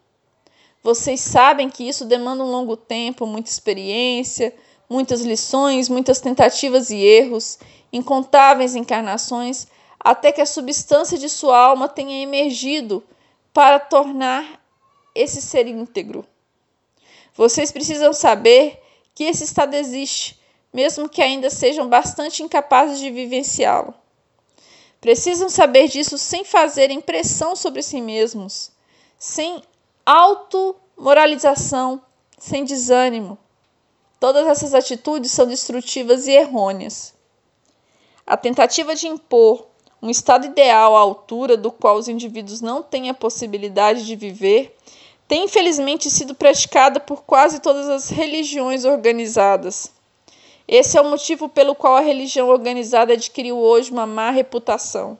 Vocês 0.83 1.21
sabem 1.21 1.69
que 1.69 1.89
isso 1.89 2.05
demanda 2.05 2.45
um 2.45 2.51
longo 2.51 2.77
tempo, 2.77 3.27
muita 3.27 3.51
experiência, 3.51 4.55
muitas 4.89 5.23
lições, 5.23 5.89
muitas 5.89 6.21
tentativas 6.21 6.91
e 6.91 6.97
erros, 6.97 7.59
incontáveis 7.93 8.77
encarnações, 8.77 9.67
até 9.99 10.31
que 10.31 10.41
a 10.41 10.47
substância 10.47 11.19
de 11.19 11.29
sua 11.29 11.59
alma 11.59 11.89
tenha 11.89 12.23
emergido 12.23 13.03
para 13.53 13.81
tornar 13.81 14.61
esse 15.15 15.43
ser 15.43 15.67
íntegro. 15.67 16.25
Vocês 17.35 17.73
precisam 17.73 18.13
saber 18.13 18.81
que 19.15 19.25
esse 19.25 19.45
estado 19.45 19.75
existe 19.75 20.39
mesmo 20.77 21.09
que 21.09 21.23
ainda 21.23 21.49
sejam 21.49 21.89
bastante 21.89 22.43
incapazes 22.43 22.99
de 22.99 23.11
vivenciá-lo. 23.11 23.95
Precisam 25.01 25.49
saber 25.49 25.89
disso 25.89 26.19
sem 26.19 26.45
fazer 26.45 26.91
impressão 26.91 27.57
sobre 27.57 27.83
si 27.83 27.99
mesmos, 27.99 28.71
sem 29.19 29.63
automoralização, 30.05 32.03
sem 32.39 32.63
desânimo. 32.63 33.39
Todas 34.21 34.47
essas 34.47 34.75
atitudes 34.75 35.33
são 35.33 35.47
destrutivas 35.47 36.27
e 36.27 36.33
errôneas. 36.33 37.15
A 38.27 38.37
tentativa 38.37 38.95
de 38.95 39.09
impor 39.09 39.69
um 40.03 40.11
estado 40.11 40.45
ideal 40.45 40.95
à 40.95 41.01
altura 41.01 41.57
do 41.57 41.73
qual 41.73 41.97
os 41.97 42.07
indivíduos 42.07 42.61
não 42.61 42.83
têm 42.83 43.09
a 43.09 43.15
possibilidade 43.15 44.05
de 44.05 44.15
viver 44.15 44.77
tem 45.27 45.45
infelizmente 45.45 46.11
sido 46.11 46.35
praticada 46.35 47.01
por 47.01 47.23
quase 47.23 47.61
todas 47.61 47.89
as 47.89 48.11
religiões 48.11 48.85
organizadas. 48.85 49.96
Esse 50.69 50.99
é 50.99 51.01
o 51.01 51.09
motivo 51.09 51.49
pelo 51.49 51.75
qual 51.75 51.97
a 51.97 52.01
religião 52.01 52.49
organizada 52.49 53.13
adquiriu 53.13 53.59
hoje 53.59 53.93
uma 53.93 54.07
má 54.07 54.31
reputação. 54.31 55.17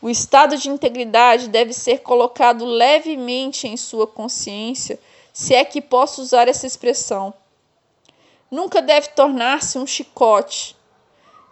O 0.00 0.08
estado 0.08 0.56
de 0.56 0.68
integridade 0.68 1.48
deve 1.48 1.72
ser 1.72 2.00
colocado 2.00 2.64
levemente 2.64 3.66
em 3.66 3.76
sua 3.76 4.06
consciência, 4.06 4.98
se 5.32 5.54
é 5.54 5.64
que 5.64 5.80
posso 5.80 6.22
usar 6.22 6.48
essa 6.48 6.66
expressão. 6.66 7.32
Nunca 8.50 8.80
deve 8.80 9.08
tornar-se 9.08 9.78
um 9.78 9.86
chicote. 9.86 10.76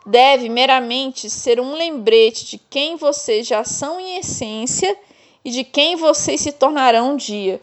Deve 0.06 0.48
meramente 0.48 1.28
ser 1.28 1.60
um 1.60 1.74
lembrete 1.74 2.44
de 2.46 2.58
quem 2.58 2.96
vocês 2.96 3.46
já 3.46 3.64
são 3.64 4.00
em 4.00 4.18
essência 4.18 4.96
e 5.44 5.50
de 5.50 5.64
quem 5.64 5.96
vocês 5.96 6.40
se 6.40 6.52
tornarão 6.52 7.12
um 7.12 7.16
dia. 7.16 7.60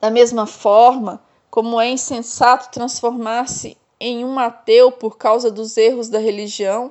Da 0.00 0.10
mesma 0.10 0.46
forma, 0.46 1.22
como 1.54 1.80
é 1.80 1.88
insensato 1.88 2.72
transformar-se 2.72 3.78
em 4.00 4.24
um 4.24 4.40
ateu 4.40 4.90
por 4.90 5.16
causa 5.16 5.52
dos 5.52 5.76
erros 5.76 6.08
da 6.08 6.18
religião. 6.18 6.90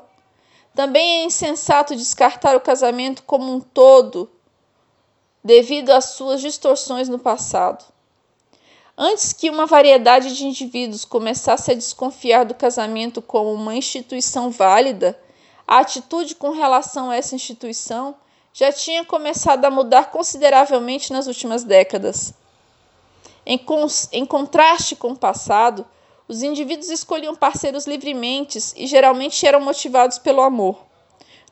Também 0.74 1.20
é 1.20 1.26
insensato 1.26 1.98
descartar 1.98 2.56
o 2.56 2.62
casamento 2.62 3.24
como 3.24 3.54
um 3.54 3.60
todo 3.60 4.32
devido 5.44 5.90
às 5.90 6.06
suas 6.12 6.40
distorções 6.40 7.10
no 7.10 7.20
passado. 7.20 7.84
Antes 8.98 9.34
que 9.34 9.50
uma 9.50 9.66
variedade 9.66 10.34
de 10.34 10.46
indivíduos 10.46 11.04
começasse 11.04 11.70
a 11.70 11.76
desconfiar 11.76 12.46
do 12.46 12.54
casamento 12.54 13.22
como 13.22 13.52
uma 13.52 13.76
instituição 13.76 14.50
válida, 14.50 15.20
a 15.68 15.80
atitude 15.80 16.36
com 16.36 16.52
relação 16.52 17.10
a 17.10 17.18
essa 17.18 17.36
instituição 17.36 18.16
já 18.54 18.72
tinha 18.72 19.04
começado 19.04 19.66
a 19.66 19.70
mudar 19.70 20.10
consideravelmente 20.10 21.12
nas 21.12 21.28
últimas 21.28 21.66
décadas. 21.66 22.34
Em, 23.46 23.60
em 24.12 24.26
contraste 24.26 24.96
com 24.96 25.10
o 25.12 25.18
passado, 25.18 25.86
os 26.28 26.42
indivíduos 26.42 26.90
escolhiam 26.90 27.36
parceiros 27.36 27.86
livremente 27.86 28.58
e 28.76 28.88
geralmente 28.88 29.46
eram 29.46 29.60
motivados 29.62 30.18
pelo 30.18 30.42
amor. 30.42 30.80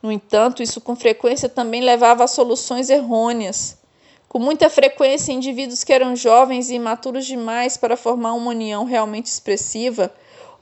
No 0.01 0.11
entanto, 0.11 0.63
isso 0.63 0.81
com 0.81 0.95
frequência 0.95 1.47
também 1.47 1.81
levava 1.81 2.23
a 2.23 2.27
soluções 2.27 2.89
errôneas. 2.89 3.77
Com 4.27 4.39
muita 4.39 4.69
frequência, 4.69 5.33
indivíduos 5.33 5.83
que 5.83 5.91
eram 5.91 6.15
jovens 6.15 6.69
e 6.69 6.75
imaturos 6.75 7.25
demais 7.25 7.75
para 7.75 7.97
formar 7.97 8.33
uma 8.33 8.51
união 8.51 8.85
realmente 8.85 9.25
expressiva 9.25 10.11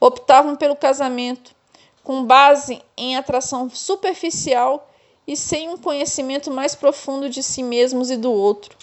optavam 0.00 0.56
pelo 0.56 0.74
casamento, 0.74 1.54
com 2.02 2.24
base 2.24 2.82
em 2.96 3.16
atração 3.16 3.70
superficial 3.70 4.90
e 5.26 5.36
sem 5.36 5.68
um 5.68 5.76
conhecimento 5.76 6.50
mais 6.50 6.74
profundo 6.74 7.28
de 7.28 7.42
si 7.42 7.62
mesmos 7.62 8.10
e 8.10 8.16
do 8.16 8.32
outro. 8.32 8.76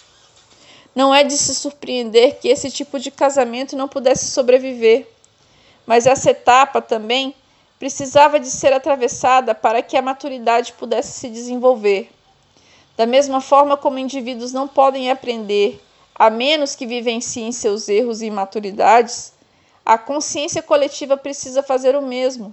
Não 0.98 1.14
é 1.14 1.22
de 1.22 1.38
se 1.38 1.54
surpreender 1.54 2.40
que 2.40 2.48
esse 2.48 2.72
tipo 2.72 2.98
de 2.98 3.12
casamento 3.12 3.76
não 3.76 3.86
pudesse 3.86 4.32
sobreviver. 4.32 5.06
Mas 5.86 6.06
essa 6.06 6.32
etapa 6.32 6.82
também 6.82 7.36
precisava 7.78 8.40
de 8.40 8.50
ser 8.50 8.72
atravessada 8.72 9.54
para 9.54 9.80
que 9.80 9.96
a 9.96 10.02
maturidade 10.02 10.72
pudesse 10.72 11.12
se 11.20 11.28
desenvolver. 11.28 12.10
Da 12.96 13.06
mesma 13.06 13.40
forma 13.40 13.76
como 13.76 14.00
indivíduos 14.00 14.52
não 14.52 14.66
podem 14.66 15.08
aprender 15.08 15.80
a 16.16 16.30
menos 16.30 16.74
que 16.74 16.84
vivenciem 16.84 17.52
seus 17.52 17.88
erros 17.88 18.20
e 18.20 18.26
imaturidades, 18.26 19.32
a 19.86 19.96
consciência 19.96 20.64
coletiva 20.64 21.16
precisa 21.16 21.62
fazer 21.62 21.94
o 21.94 22.02
mesmo. 22.02 22.52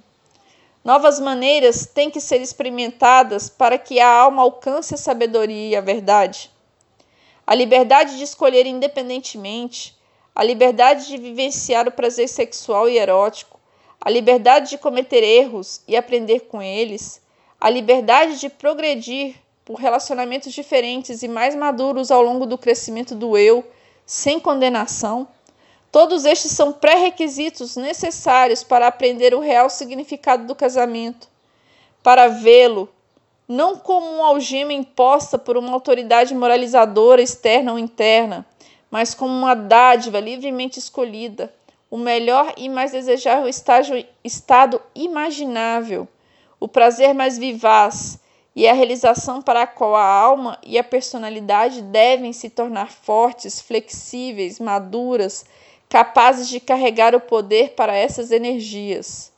Novas 0.84 1.20
maneiras 1.20 1.88
têm 1.88 2.12
que 2.12 2.22
ser 2.22 2.42
experimentadas 2.42 3.50
para 3.50 3.80
que 3.80 4.00
a 4.00 4.08
alma 4.08 4.44
alcance 4.44 4.94
a 4.94 4.98
sabedoria 4.98 5.70
e 5.70 5.76
a 5.76 5.82
verdade 5.82 6.54
a 7.46 7.54
liberdade 7.54 8.18
de 8.18 8.24
escolher 8.24 8.66
independentemente, 8.66 9.96
a 10.34 10.44
liberdade 10.44 11.08
de 11.08 11.18
vivenciar 11.18 11.88
o 11.88 11.92
prazer 11.92 12.28
sexual 12.28 12.90
e 12.90 12.98
erótico, 12.98 13.60
a 14.02 14.10
liberdade 14.10 14.72
de 14.72 14.78
cometer 14.78 15.24
erros 15.24 15.82
e 15.88 15.96
aprender 15.96 16.42
com 16.42 16.62
eles, 16.62 17.22
a 17.60 17.70
liberdade 17.70 18.40
de 18.40 18.50
progredir 18.50 19.36
por 19.64 19.76
relacionamentos 19.76 20.54
diferentes 20.54 21.24
e 21.24 21.28
mais 21.28 21.56
maduros 21.56 22.12
ao 22.12 22.22
longo 22.22 22.46
do 22.46 22.58
crescimento 22.58 23.16
do 23.16 23.38
eu, 23.38 23.66
sem 24.06 24.40
condenação. 24.40 25.28
Todos 25.92 26.26
estes 26.26 26.52
são 26.52 26.74
pré-requisitos 26.74 27.76
necessários 27.76 28.64
para 28.64 28.86
aprender 28.86 29.34
o 29.34 29.40
real 29.40 29.70
significado 29.70 30.46
do 30.46 30.54
casamento, 30.54 31.28
para 32.04 32.28
vê-lo 32.28 32.90
não 33.48 33.78
como 33.78 34.06
uma 34.06 34.28
algema 34.28 34.74
imposta 34.74 35.38
por 35.38 35.58
uma 35.58 35.72
autoridade 35.72 36.34
moralizadora 36.34 37.22
externa 37.22 37.72
ou 37.72 37.80
interna, 37.80 38.46
mas 38.90 39.14
como 39.14 39.34
uma 39.34 39.54
dádiva 39.54 40.20
livremente 40.20 40.80
escolhida, 40.80 41.54
o 41.90 41.98
melhor 41.98 42.54
e 42.58 42.68
mais 42.68 42.92
desejável 42.92 43.48
estágio, 43.48 44.06
estado 44.24 44.82
imaginável, 44.96 46.08
o 46.60 46.68
prazer 46.68 47.14
mais 47.14 47.38
vivaz 47.38 48.20
e 48.56 48.68
a 48.68 48.74
realização 48.74 49.42
para 49.42 49.64
a 49.64 49.68
qual 49.68 49.96
a 49.96 50.04
alma 50.04 50.58
e 50.64 50.78
a 50.78 50.84
personalidade 50.84 51.82
devem 51.82 52.32
se 52.32 52.50
tornar 52.50 52.90
fortes, 52.90 53.60
flexíveis, 53.60 54.60
maduras, 54.60 55.46
capazes 55.90 56.48
de 56.48 56.60
carregar 56.60 57.14
o 57.14 57.20
poder 57.20 57.72
para 57.72 57.96
essas 57.96 58.32
energias. 58.32 59.35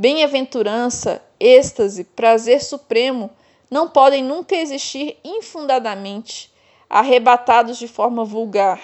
Bem-aventurança, 0.00 1.20
êxtase, 1.38 2.04
prazer 2.04 2.62
supremo 2.62 3.30
não 3.70 3.86
podem 3.86 4.24
nunca 4.24 4.56
existir 4.56 5.18
infundadamente, 5.22 6.50
arrebatados 6.88 7.76
de 7.76 7.86
forma 7.86 8.24
vulgar. 8.24 8.80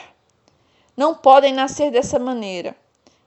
Não 0.95 1.15
podem 1.15 1.55
nascer 1.55 1.91
dessa 1.91 2.19
maneira. 2.19 2.77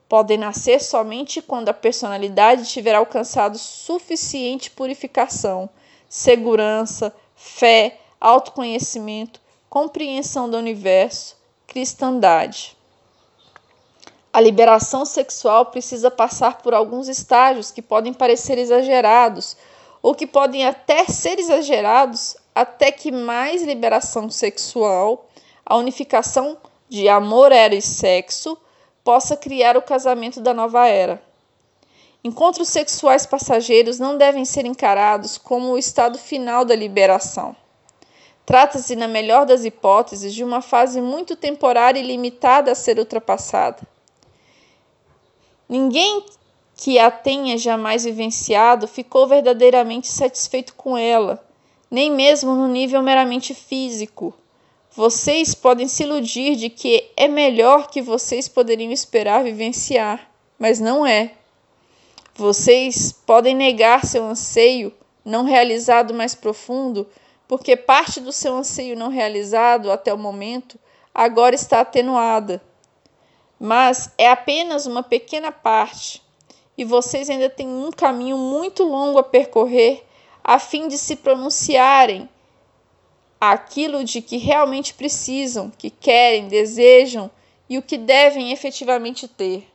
Podem 0.08 0.38
nascer 0.38 0.80
somente 0.80 1.42
quando 1.42 1.70
a 1.70 1.74
personalidade 1.74 2.70
tiver 2.70 2.94
alcançado 2.94 3.58
suficiente 3.58 4.70
purificação, 4.70 5.68
segurança, 6.08 7.12
fé, 7.36 7.98
autoconhecimento, 8.22 9.42
compreensão 9.68 10.48
do 10.48 10.58
universo, 10.58 11.36
cristandade. 11.66 12.78
A 14.40 14.42
liberação 14.42 15.04
sexual 15.04 15.66
precisa 15.66 16.10
passar 16.10 16.60
por 16.60 16.74
alguns 16.74 17.10
estágios 17.10 17.72
que 17.72 17.82
podem 17.82 18.14
parecer 18.14 18.58
exagerados 18.58 19.58
ou 20.02 20.16
que 20.16 20.26
podem 20.26 20.66
até 20.66 21.04
ser 21.04 21.38
exagerados, 21.38 22.38
até 22.56 22.90
que 22.90 23.12
mais 23.12 23.64
liberação 23.64 24.30
sexual, 24.30 25.28
a 25.66 25.76
unificação 25.76 26.58
de 26.88 27.10
amor, 27.10 27.52
era 27.52 27.76
e 27.76 27.82
sexo 27.82 28.58
possa 29.04 29.36
criar 29.36 29.76
o 29.76 29.82
casamento 29.82 30.40
da 30.40 30.54
nova 30.54 30.88
era. 30.88 31.22
Encontros 32.24 32.70
sexuais 32.70 33.26
passageiros 33.26 34.00
não 34.00 34.18
devem 34.18 34.46
ser 34.46 34.66
encarados 34.66 35.38
como 35.38 35.74
o 35.74 35.78
estado 35.78 36.18
final 36.18 36.64
da 36.64 36.78
liberação. 36.78 37.54
Trata-se, 38.46 38.96
na 38.96 39.10
melhor 39.10 39.46
das 39.46 39.66
hipóteses, 39.66 40.34
de 40.34 40.46
uma 40.46 40.62
fase 40.62 41.02
muito 41.02 41.36
temporária 41.36 42.00
e 42.00 42.04
limitada 42.04 42.72
a 42.72 42.76
ser 42.76 42.98
ultrapassada. 43.00 43.99
Ninguém 45.70 46.26
que 46.76 46.98
a 46.98 47.12
tenha 47.12 47.60
jamais 47.60 48.04
vivenciado 48.04 48.88
ficou 48.88 49.28
verdadeiramente 49.28 50.08
satisfeito 50.08 50.74
com 50.74 50.98
ela, 50.98 51.46
nem 51.92 52.10
mesmo 52.10 52.56
no 52.56 52.68
nível 52.68 53.04
meramente 53.04 53.54
físico. 53.54 54.34
Vocês 54.92 55.54
podem 55.54 55.88
se 55.88 56.02
iludir 56.02 56.56
de 56.56 56.72
que 56.72 57.12
é 57.16 57.28
melhor 57.28 57.88
que 57.92 58.02
vocês 58.02 58.48
poderiam 58.48 58.92
esperar 58.92 59.44
vivenciar, 59.44 60.32
mas 60.58 60.80
não 60.80 61.06
é. 61.06 61.34
Vocês 62.34 63.12
podem 63.12 63.54
negar 63.54 64.06
seu 64.06 64.26
anseio 64.26 64.92
não 65.24 65.44
realizado 65.44 66.16
mais 66.16 66.34
profundo, 66.34 67.08
porque 67.48 67.76
parte 67.76 68.20
do 68.20 68.32
seu 68.32 68.56
anseio 68.56 68.98
não 68.98 69.10
realizado 69.10 69.92
até 69.92 70.12
o 70.12 70.18
momento 70.18 70.80
agora 71.14 71.54
está 71.54 71.82
atenuada 71.82 72.60
mas 73.60 74.12
é 74.18 74.30
apenas 74.30 74.86
uma 74.86 75.04
pequena 75.04 75.52
parte 75.52 76.22
e 76.78 76.86
vocês 76.86 77.30
ainda 77.30 77.50
têm 77.50 77.68
um 77.68 77.92
caminho 77.92 78.38
muito 78.38 78.84
longo 78.84 79.20
a 79.20 79.24
percorrer 79.24 80.06
a 80.44 80.58
fim 80.58 80.88
de 80.88 80.98
se 80.98 81.18
pronunciarem 81.18 82.30
aquilo 83.40 84.04
de 84.04 84.22
que 84.22 84.38
realmente 84.38 84.94
precisam, 84.94 85.72
que 85.78 85.90
querem, 85.90 86.48
desejam 86.48 87.30
e 87.70 87.78
o 87.78 87.82
que 87.82 87.98
devem 87.98 88.52
efetivamente 88.52 89.28
ter. 89.28 89.68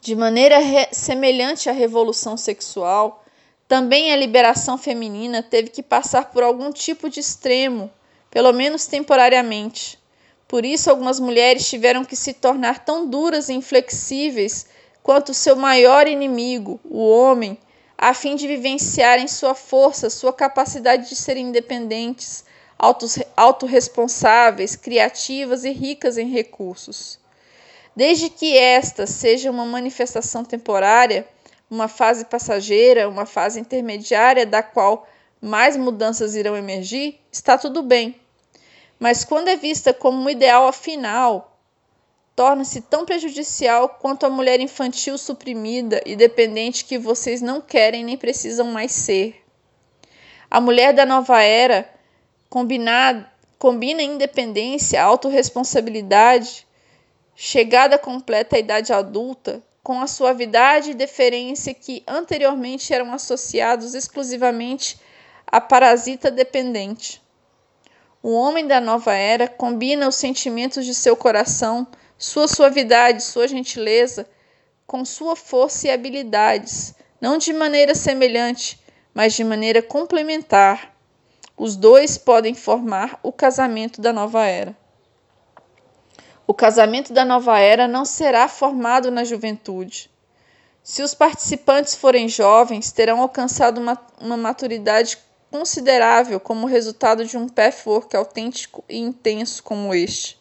De 0.00 0.14
maneira 0.14 0.56
semelhante 0.92 1.70
à 1.70 1.72
revolução 1.72 2.36
sexual, 2.36 3.24
também 3.66 4.12
a 4.12 4.16
liberação 4.16 4.76
feminina 4.76 5.42
teve 5.42 5.70
que 5.70 5.82
passar 5.82 6.30
por 6.30 6.42
algum 6.42 6.70
tipo 6.70 7.08
de 7.08 7.20
extremo, 7.20 7.90
pelo 8.30 8.52
menos 8.52 8.86
temporariamente. 8.86 9.98
Por 10.46 10.64
isso, 10.64 10.90
algumas 10.90 11.18
mulheres 11.18 11.68
tiveram 11.68 12.04
que 12.04 12.16
se 12.16 12.34
tornar 12.34 12.84
tão 12.84 13.06
duras 13.06 13.48
e 13.48 13.54
inflexíveis 13.54 14.66
quanto 15.02 15.34
seu 15.34 15.56
maior 15.56 16.06
inimigo, 16.06 16.80
o 16.84 16.98
homem, 16.98 17.58
a 17.96 18.12
fim 18.12 18.36
de 18.36 18.46
vivenciarem 18.46 19.28
sua 19.28 19.54
força, 19.54 20.10
sua 20.10 20.32
capacidade 20.32 21.08
de 21.08 21.16
serem 21.16 21.48
independentes, 21.48 22.44
autorresponsáveis, 23.36 24.76
criativas 24.76 25.64
e 25.64 25.70
ricas 25.70 26.18
em 26.18 26.28
recursos. 26.28 27.18
Desde 27.96 28.28
que 28.28 28.58
esta 28.58 29.06
seja 29.06 29.50
uma 29.50 29.64
manifestação 29.64 30.44
temporária, 30.44 31.26
uma 31.70 31.88
fase 31.88 32.24
passageira, 32.24 33.08
uma 33.08 33.24
fase 33.24 33.60
intermediária 33.60 34.44
da 34.44 34.62
qual 34.62 35.08
mais 35.40 35.76
mudanças 35.76 36.34
irão 36.34 36.56
emergir, 36.56 37.20
está 37.30 37.56
tudo 37.56 37.82
bem 37.82 38.20
mas 39.04 39.22
quando 39.22 39.48
é 39.48 39.56
vista 39.56 39.92
como 39.92 40.16
um 40.16 40.30
ideal 40.30 40.72
final, 40.72 41.58
torna-se 42.34 42.80
tão 42.80 43.04
prejudicial 43.04 43.86
quanto 43.86 44.24
a 44.24 44.30
mulher 44.30 44.60
infantil 44.60 45.18
suprimida 45.18 46.00
e 46.06 46.16
dependente 46.16 46.86
que 46.86 46.96
vocês 46.96 47.42
não 47.42 47.60
querem 47.60 48.02
nem 48.02 48.16
precisam 48.16 48.68
mais 48.68 48.92
ser. 48.92 49.44
A 50.50 50.58
mulher 50.58 50.94
da 50.94 51.04
nova 51.04 51.42
era 51.42 51.86
combina, 52.48 53.30
combina 53.58 54.02
independência, 54.02 55.02
autorresponsabilidade, 55.02 56.66
chegada 57.36 57.98
completa 57.98 58.56
à 58.56 58.58
idade 58.58 58.90
adulta, 58.90 59.62
com 59.82 60.00
a 60.00 60.06
suavidade 60.06 60.92
e 60.92 60.94
deferência 60.94 61.74
que 61.74 62.02
anteriormente 62.08 62.94
eram 62.94 63.12
associados 63.12 63.92
exclusivamente 63.92 64.98
à 65.46 65.60
parasita 65.60 66.30
dependente. 66.30 67.22
O 68.24 68.32
homem 68.32 68.66
da 68.66 68.80
nova 68.80 69.12
era 69.12 69.46
combina 69.46 70.08
os 70.08 70.14
sentimentos 70.14 70.86
de 70.86 70.94
seu 70.94 71.14
coração, 71.14 71.86
sua 72.16 72.48
suavidade, 72.48 73.22
sua 73.22 73.46
gentileza, 73.46 74.26
com 74.86 75.04
sua 75.04 75.36
força 75.36 75.88
e 75.88 75.90
habilidades, 75.90 76.94
não 77.20 77.36
de 77.36 77.52
maneira 77.52 77.94
semelhante, 77.94 78.82
mas 79.12 79.34
de 79.34 79.44
maneira 79.44 79.82
complementar. 79.82 80.96
Os 81.54 81.76
dois 81.76 82.16
podem 82.16 82.54
formar 82.54 83.20
o 83.22 83.30
casamento 83.30 84.00
da 84.00 84.10
nova 84.10 84.46
era. 84.46 84.74
O 86.46 86.54
casamento 86.54 87.12
da 87.12 87.26
nova 87.26 87.58
era 87.58 87.86
não 87.86 88.06
será 88.06 88.48
formado 88.48 89.10
na 89.10 89.22
juventude. 89.22 90.10
Se 90.82 91.02
os 91.02 91.12
participantes 91.12 91.94
forem 91.94 92.26
jovens, 92.26 92.90
terão 92.90 93.20
alcançado 93.20 93.78
uma, 93.78 94.00
uma 94.18 94.38
maturidade 94.38 95.18
considerável 95.54 96.40
como 96.40 96.66
resultado 96.66 97.24
de 97.24 97.36
um 97.36 97.48
patchwork 97.48 98.16
autêntico 98.16 98.82
e 98.88 98.98
intenso 98.98 99.62
como 99.62 99.94
este. 99.94 100.36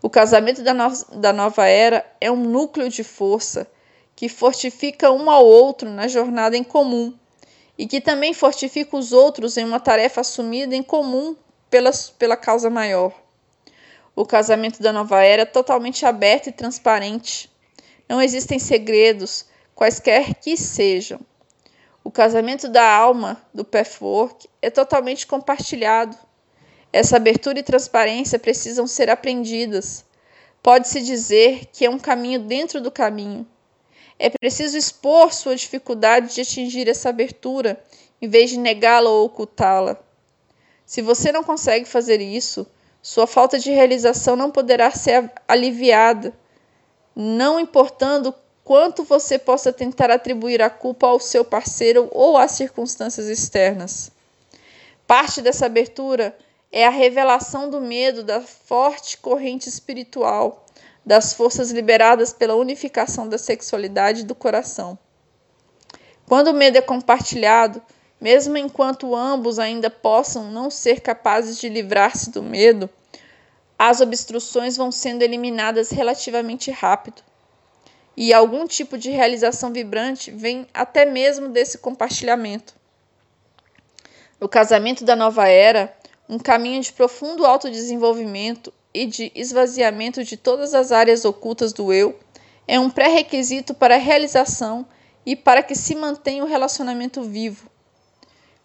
O 0.00 0.08
casamento 0.08 0.62
da, 0.62 0.72
no 0.72 0.90
da 1.16 1.34
nova 1.34 1.66
era 1.66 2.02
é 2.18 2.30
um 2.30 2.42
núcleo 2.42 2.88
de 2.88 3.04
força 3.04 3.70
que 4.16 4.30
fortifica 4.30 5.12
um 5.12 5.30
ao 5.30 5.44
outro 5.44 5.90
na 5.90 6.08
jornada 6.08 6.56
em 6.56 6.64
comum 6.64 7.14
e 7.76 7.86
que 7.86 8.00
também 8.00 8.32
fortifica 8.32 8.96
os 8.96 9.12
outros 9.12 9.58
em 9.58 9.66
uma 9.66 9.78
tarefa 9.78 10.22
assumida 10.22 10.74
em 10.74 10.82
comum 10.82 11.36
pela, 11.68 11.90
pela 12.18 12.36
causa 12.36 12.70
maior. 12.70 13.12
O 14.16 14.24
casamento 14.24 14.82
da 14.82 14.94
nova 14.94 15.22
era 15.22 15.42
é 15.42 15.44
totalmente 15.44 16.06
aberto 16.06 16.46
e 16.46 16.52
transparente. 16.52 17.50
Não 18.08 18.22
existem 18.22 18.58
segredos, 18.58 19.44
quaisquer 19.74 20.36
que 20.36 20.56
sejam. 20.56 21.20
O 22.04 22.10
casamento 22.10 22.68
da 22.68 22.84
alma 22.84 23.40
do 23.54 23.64
Pathwork 23.64 24.48
é 24.60 24.70
totalmente 24.70 25.26
compartilhado. 25.26 26.16
Essa 26.92 27.16
abertura 27.16 27.60
e 27.60 27.62
transparência 27.62 28.38
precisam 28.38 28.86
ser 28.86 29.08
aprendidas. 29.08 30.04
Pode-se 30.62 31.00
dizer 31.00 31.66
que 31.72 31.84
é 31.84 31.90
um 31.90 31.98
caminho 31.98 32.40
dentro 32.40 32.80
do 32.80 32.90
caminho. 32.90 33.46
É 34.18 34.30
preciso 34.30 34.76
expor 34.76 35.32
sua 35.32 35.56
dificuldade 35.56 36.34
de 36.34 36.40
atingir 36.40 36.88
essa 36.88 37.08
abertura, 37.08 37.82
em 38.20 38.28
vez 38.28 38.50
de 38.50 38.58
negá-la 38.58 39.08
ou 39.08 39.24
ocultá-la. 39.24 39.96
Se 40.84 41.00
você 41.00 41.32
não 41.32 41.42
consegue 41.42 41.86
fazer 41.86 42.20
isso, 42.20 42.66
sua 43.00 43.26
falta 43.26 43.58
de 43.58 43.70
realização 43.70 44.36
não 44.36 44.50
poderá 44.50 44.90
ser 44.90 45.30
aliviada, 45.48 46.32
não 47.16 47.58
importando 47.58 48.34
quanto 48.64 49.04
você 49.04 49.38
possa 49.38 49.72
tentar 49.72 50.10
atribuir 50.10 50.62
a 50.62 50.70
culpa 50.70 51.06
ao 51.06 51.18
seu 51.18 51.44
parceiro 51.44 52.08
ou 52.12 52.36
às 52.36 52.52
circunstâncias 52.52 53.28
externas. 53.28 54.10
Parte 55.06 55.42
dessa 55.42 55.66
abertura 55.66 56.36
é 56.70 56.86
a 56.86 56.90
revelação 56.90 57.68
do 57.68 57.80
medo 57.80 58.22
da 58.22 58.40
forte 58.40 59.18
corrente 59.18 59.68
espiritual, 59.68 60.64
das 61.04 61.32
forças 61.32 61.70
liberadas 61.70 62.32
pela 62.32 62.54
unificação 62.54 63.28
da 63.28 63.36
sexualidade 63.36 64.20
e 64.20 64.24
do 64.24 64.34
coração. 64.34 64.98
Quando 66.26 66.48
o 66.48 66.54
medo 66.54 66.78
é 66.78 66.80
compartilhado, 66.80 67.82
mesmo 68.20 68.56
enquanto 68.56 69.14
ambos 69.14 69.58
ainda 69.58 69.90
possam 69.90 70.50
não 70.50 70.70
ser 70.70 71.00
capazes 71.00 71.58
de 71.58 71.68
livrar-se 71.68 72.30
do 72.30 72.42
medo, 72.42 72.88
as 73.76 74.00
obstruções 74.00 74.76
vão 74.76 74.92
sendo 74.92 75.22
eliminadas 75.22 75.90
relativamente 75.90 76.70
rápido. 76.70 77.20
E 78.16 78.32
algum 78.32 78.66
tipo 78.66 78.98
de 78.98 79.10
realização 79.10 79.72
vibrante 79.72 80.30
vem 80.30 80.66
até 80.72 81.04
mesmo 81.04 81.48
desse 81.48 81.78
compartilhamento. 81.78 82.74
No 84.40 84.48
casamento 84.48 85.04
da 85.04 85.16
nova 85.16 85.48
era, 85.48 85.96
um 86.28 86.38
caminho 86.38 86.82
de 86.82 86.92
profundo 86.92 87.46
autodesenvolvimento 87.46 88.72
e 88.92 89.06
de 89.06 89.32
esvaziamento 89.34 90.24
de 90.24 90.36
todas 90.36 90.74
as 90.74 90.92
áreas 90.92 91.24
ocultas 91.24 91.72
do 91.72 91.92
eu 91.92 92.18
é 92.66 92.78
um 92.78 92.90
pré-requisito 92.90 93.74
para 93.74 93.94
a 93.94 93.98
realização 93.98 94.86
e 95.24 95.34
para 95.34 95.62
que 95.62 95.74
se 95.74 95.94
mantenha 95.94 96.44
o 96.44 96.46
relacionamento 96.46 97.22
vivo. 97.22 97.70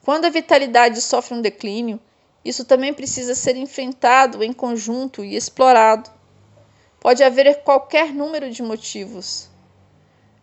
Quando 0.04 0.26
a 0.26 0.30
vitalidade 0.30 1.02
sofre 1.02 1.36
um 1.36 1.42
declínio, 1.42 2.00
isso 2.44 2.64
também 2.64 2.94
precisa 2.94 3.36
ser 3.36 3.56
enfrentado 3.58 4.44
em 4.44 4.54
conjunto 4.54 5.24
e 5.24 5.36
explorado. 5.36 6.10
Pode 7.08 7.24
haver 7.24 7.64
qualquer 7.64 8.14
número 8.14 8.52
de 8.52 8.62
motivos, 8.62 9.48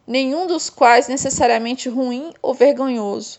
nenhum 0.07 0.47
dos 0.47 0.71
quais 0.71 1.09
necessariamente 1.09 1.91
ruim 1.91 2.33
ou 2.41 2.55
vergonhoso. 2.55 3.39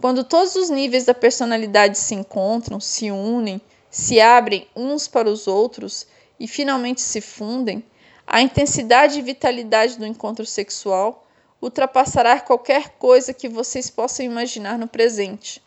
Quando 0.00 0.24
todos 0.24 0.54
os 0.56 0.70
níveis 0.70 1.04
da 1.04 1.12
personalidade 1.12 1.98
se 1.98 2.14
encontram, 2.14 2.80
se 2.80 3.10
unem, 3.10 3.60
se 3.90 4.22
abrem 4.22 4.66
uns 4.74 5.06
para 5.06 5.28
os 5.28 5.46
outros 5.46 6.06
e 6.38 6.48
finalmente 6.48 7.02
se 7.02 7.20
fundem, 7.20 7.84
a 8.26 8.40
intensidade 8.40 9.18
e 9.18 9.22
vitalidade 9.22 9.98
do 9.98 10.06
encontro 10.06 10.46
sexual 10.46 11.26
ultrapassará 11.60 12.40
qualquer 12.40 12.92
coisa 12.98 13.34
que 13.34 13.50
vocês 13.50 13.90
possam 13.90 14.24
imaginar 14.24 14.78
no 14.78 14.88
presente. 14.88 15.62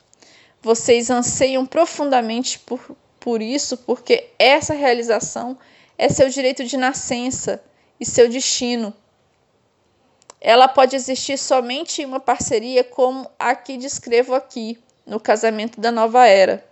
Vocês 0.59 1.11
anseiam 1.11 1.67
profundamente 1.67 2.57
por, 2.57 2.97
por 3.19 3.43
isso, 3.43 3.77
porque 3.77 4.31
essa 4.39 4.73
realização 4.73 5.55
é 5.97 6.09
seu 6.09 6.29
direito 6.29 6.63
de 6.63 6.77
nascença 6.77 7.63
e 7.99 8.05
seu 8.05 8.29
destino. 8.29 8.93
Ela 10.39 10.67
pode 10.67 10.95
existir 10.95 11.37
somente 11.37 12.01
em 12.01 12.05
uma 12.05 12.19
parceria 12.19 12.83
como 12.83 13.29
a 13.39 13.55
que 13.55 13.77
descrevo 13.77 14.33
aqui, 14.33 14.77
no 15.05 15.19
casamento 15.19 15.79
da 15.79 15.91
nova 15.91 16.27
era. 16.27 16.65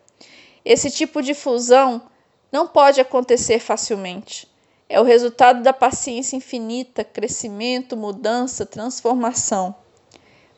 Esse 0.64 0.92
tipo 0.92 1.22
de 1.22 1.34
fusão 1.34 2.02
não 2.52 2.68
pode 2.68 3.00
acontecer 3.00 3.60
facilmente 3.60 4.52
é 4.92 5.00
o 5.00 5.06
resultado 5.06 5.64
da 5.64 5.72
paciência 5.72 6.36
infinita, 6.36 7.02
crescimento, 7.02 7.96
mudança, 7.96 8.66
transformação. 8.66 9.74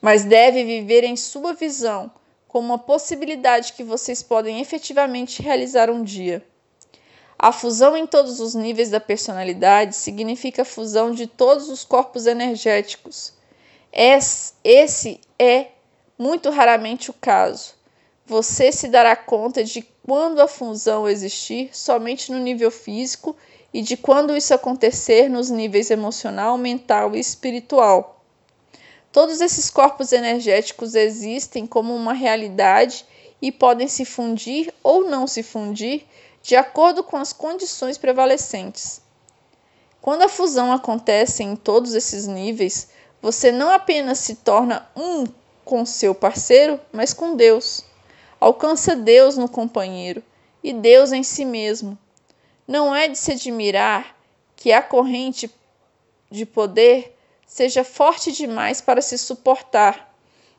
Mas 0.02 0.26
deve 0.26 0.64
viver 0.64 1.04
em 1.04 1.16
sua 1.16 1.54
visão 1.54 2.12
como 2.48 2.70
uma 2.70 2.80
possibilidade 2.80 3.74
que 3.74 3.84
vocês 3.84 4.24
podem 4.24 4.60
efetivamente 4.60 5.40
realizar 5.40 5.88
um 5.92 6.04
dia. 6.04 6.44
A 7.44 7.52
fusão 7.52 7.98
em 7.98 8.08
todos 8.08 8.40
os 8.40 8.56
níveis 8.56 8.90
da 8.90 9.02
personalidade 9.02 9.98
significa 9.98 10.62
a 10.62 10.66
fusão 10.66 11.12
de 11.12 11.28
todos 11.28 11.68
os 11.68 11.84
corpos 11.84 12.26
energéticos. 12.26 13.34
Esse 13.92 15.20
é 15.38 15.68
muito 16.18 16.50
raramente 16.50 17.10
o 17.10 17.14
caso. 17.14 17.74
Você 18.26 18.72
se 18.72 18.88
dará 18.88 19.14
conta 19.14 19.62
de 19.62 19.86
quando 20.08 20.40
a 20.40 20.48
fusão 20.48 21.06
existir 21.06 21.70
somente 21.74 22.32
no 22.32 22.40
nível 22.40 22.72
físico 22.72 23.36
e 23.74 23.82
de 23.82 23.98
quando 23.98 24.38
isso 24.38 24.54
acontecer 24.54 25.30
nos 25.30 25.50
níveis 25.50 25.92
emocional, 25.92 26.58
mental 26.58 27.14
e 27.14 27.20
espiritual. 27.20 28.24
Todos 29.12 29.42
esses 29.42 29.70
corpos 29.70 30.14
energéticos 30.14 30.96
existem 30.96 31.68
como 31.68 31.94
uma 31.94 32.14
realidade 32.14 33.06
e 33.42 33.52
podem 33.52 33.90
se 33.90 34.06
fundir 34.06 34.74
ou 34.82 35.10
não 35.10 35.28
se 35.28 35.44
fundir 35.44 36.06
de 36.44 36.58
acordo 36.58 37.04
com 37.04 37.16
as 37.16 37.32
condições 37.32 37.98
prevalecentes. 37.98 39.02
Quando 40.02 40.24
a 40.24 40.30
fusão 40.30 40.74
acontece 40.74 41.42
em 41.42 41.56
todos 41.56 41.96
esses 41.96 42.28
níveis, 42.28 42.90
você 43.22 43.50
não 43.50 43.70
apenas 43.72 44.20
se 44.20 44.36
torna 44.36 44.86
um 44.94 45.26
com 45.64 45.86
seu 45.86 46.14
parceiro, 46.14 46.78
mas 46.92 47.14
com 47.14 47.38
Deus. 47.38 47.86
Alcança 48.42 48.94
Deus 48.94 49.38
no 49.38 49.48
companheiro 49.48 50.22
e 50.62 50.74
Deus 50.74 51.14
em 51.14 51.24
si 51.24 51.46
mesmo. 51.46 51.98
Não 52.68 52.94
é 52.94 53.08
de 53.08 53.18
se 53.18 53.32
admirar 53.32 54.14
que 54.58 54.74
a 54.74 54.82
corrente 54.82 55.50
de 56.30 56.46
poder 56.46 57.18
seja 57.48 57.86
forte 57.86 58.34
demais 58.34 58.82
para 58.82 59.02
se 59.02 59.18
suportar, 59.18 60.14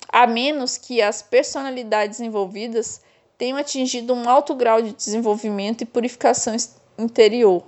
a 0.08 0.26
menos 0.26 0.78
que 0.78 1.02
as 1.02 1.20
personalidades 1.20 2.20
envolvidas 2.20 3.02
tenham 3.36 3.58
atingido 3.58 4.14
um 4.14 4.28
alto 4.28 4.54
grau 4.54 4.80
de 4.80 4.92
desenvolvimento 4.92 5.82
e 5.82 5.86
purificação 5.86 6.54
interior. 6.98 7.64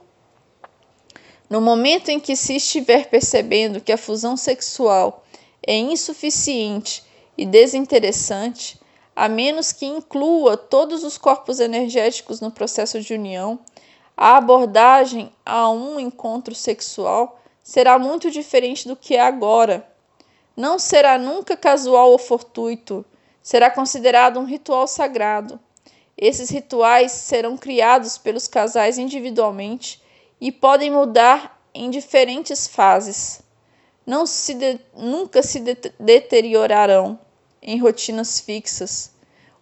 No 1.49 1.61
momento 1.61 2.09
em 2.09 2.19
que 2.19 2.35
se 2.35 2.57
estiver 2.57 3.09
percebendo 3.09 3.81
que 3.81 3.93
a 3.93 3.99
fusão 3.99 4.37
sexual 4.37 5.25
é 5.65 5.77
insuficiente 5.77 7.05
e 7.39 7.47
desinteressante, 7.47 8.81
a 9.15 9.29
menos 9.29 9.73
que 9.73 9.87
inclua 9.87 10.57
todos 10.57 11.05
os 11.05 11.17
corpos 11.17 11.61
energéticos 11.61 12.41
no 12.41 12.51
processo 12.51 13.01
de 13.01 13.15
união, 13.15 13.59
a 14.17 14.37
abordagem 14.37 15.33
a 15.45 15.69
um 15.71 16.01
encontro 16.01 16.55
sexual 16.55 17.41
será 17.63 17.99
muito 17.99 18.31
diferente 18.31 18.87
do 18.89 18.97
que 18.97 19.15
é 19.15 19.21
agora. 19.21 19.87
Não 20.57 20.79
será 20.79 21.19
nunca 21.19 21.57
casual 21.57 22.11
ou 22.13 22.19
fortuito, 22.19 23.05
será 23.47 23.71
considerado 23.71 24.41
um 24.41 24.45
ritual 24.45 24.89
sagrado. 24.89 25.61
Esses 26.19 26.51
rituais 26.51 27.13
serão 27.13 27.57
criados 27.57 28.19
pelos 28.19 28.49
casais 28.49 28.99
individualmente 28.99 30.03
e 30.41 30.51
podem 30.51 30.91
mudar 30.91 31.57
em 31.73 31.89
diferentes 31.89 32.67
fases. 32.67 33.41
Não 34.05 34.27
se 34.27 34.53
de, 34.53 34.81
nunca 34.97 35.45
se 35.45 35.61
de, 35.61 35.77
deteriorarão 35.97 37.21
em 37.63 37.79
rotinas 37.79 38.41
fixas. 38.41 39.13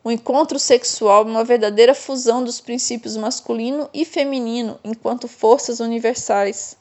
O 0.02 0.10
encontro 0.10 0.58
sexual 0.58 1.24
é 1.24 1.30
uma 1.30 1.44
verdadeira 1.44 1.94
fusão 1.94 2.42
dos 2.42 2.62
princípios 2.62 3.18
masculino 3.18 3.90
e 3.92 4.06
feminino 4.06 4.80
enquanto 4.82 5.28
forças 5.28 5.78
universais. 5.78 6.74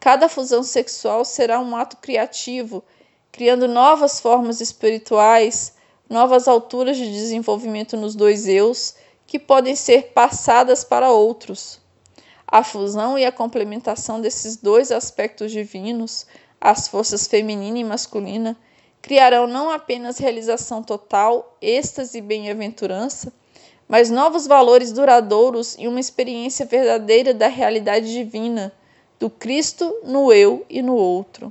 Cada 0.00 0.28
fusão 0.28 0.64
sexual 0.64 1.24
será 1.24 1.60
um 1.60 1.76
ato 1.76 1.98
criativo, 1.98 2.82
criando 3.30 3.68
novas 3.68 4.18
formas 4.18 4.60
espirituais, 4.60 5.80
novas 6.12 6.46
alturas 6.46 6.98
de 6.98 7.10
desenvolvimento 7.10 7.96
nos 7.96 8.14
dois 8.14 8.46
eus, 8.46 8.94
que 9.26 9.38
podem 9.38 9.74
ser 9.74 10.12
passadas 10.12 10.84
para 10.84 11.10
outros. 11.10 11.80
A 12.46 12.62
fusão 12.62 13.18
e 13.18 13.24
a 13.24 13.32
complementação 13.32 14.20
desses 14.20 14.58
dois 14.58 14.92
aspectos 14.92 15.50
divinos, 15.50 16.26
as 16.60 16.86
forças 16.86 17.26
feminina 17.26 17.78
e 17.78 17.84
masculina, 17.84 18.54
criarão 19.00 19.46
não 19.46 19.70
apenas 19.70 20.18
realização 20.18 20.82
total, 20.82 21.56
êxtase 21.62 22.18
e 22.18 22.20
bem-aventurança, 22.20 23.32
mas 23.88 24.10
novos 24.10 24.46
valores 24.46 24.92
duradouros 24.92 25.76
e 25.78 25.88
uma 25.88 25.98
experiência 25.98 26.66
verdadeira 26.66 27.32
da 27.32 27.48
realidade 27.48 28.12
divina, 28.12 28.70
do 29.18 29.30
Cristo 29.30 30.00
no 30.04 30.30
eu 30.30 30.66
e 30.68 30.82
no 30.82 30.94
outro. 30.94 31.50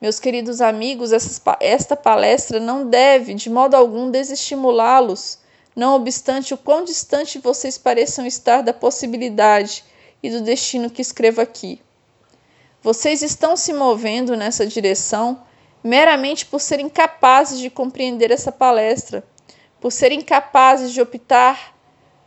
Meus 0.00 0.20
queridos 0.20 0.60
amigos, 0.60 1.10
esta 1.58 1.96
palestra 1.96 2.60
não 2.60 2.88
deve, 2.88 3.34
de 3.34 3.50
modo 3.50 3.74
algum, 3.74 4.08
desestimulá-los, 4.12 5.40
não 5.74 5.96
obstante 5.96 6.54
o 6.54 6.56
quão 6.56 6.84
distante 6.84 7.40
vocês 7.40 7.76
pareçam 7.76 8.24
estar 8.24 8.62
da 8.62 8.72
possibilidade 8.72 9.84
e 10.22 10.30
do 10.30 10.40
destino 10.40 10.88
que 10.88 11.02
escrevo 11.02 11.40
aqui. 11.40 11.80
Vocês 12.80 13.22
estão 13.22 13.56
se 13.56 13.72
movendo 13.72 14.36
nessa 14.36 14.64
direção 14.64 15.42
meramente 15.82 16.46
por 16.46 16.60
serem 16.60 16.88
capazes 16.88 17.58
de 17.58 17.68
compreender 17.68 18.30
essa 18.30 18.52
palestra, 18.52 19.24
por 19.80 19.90
serem 19.90 20.20
capazes 20.20 20.92
de 20.92 21.00
optar 21.00 21.76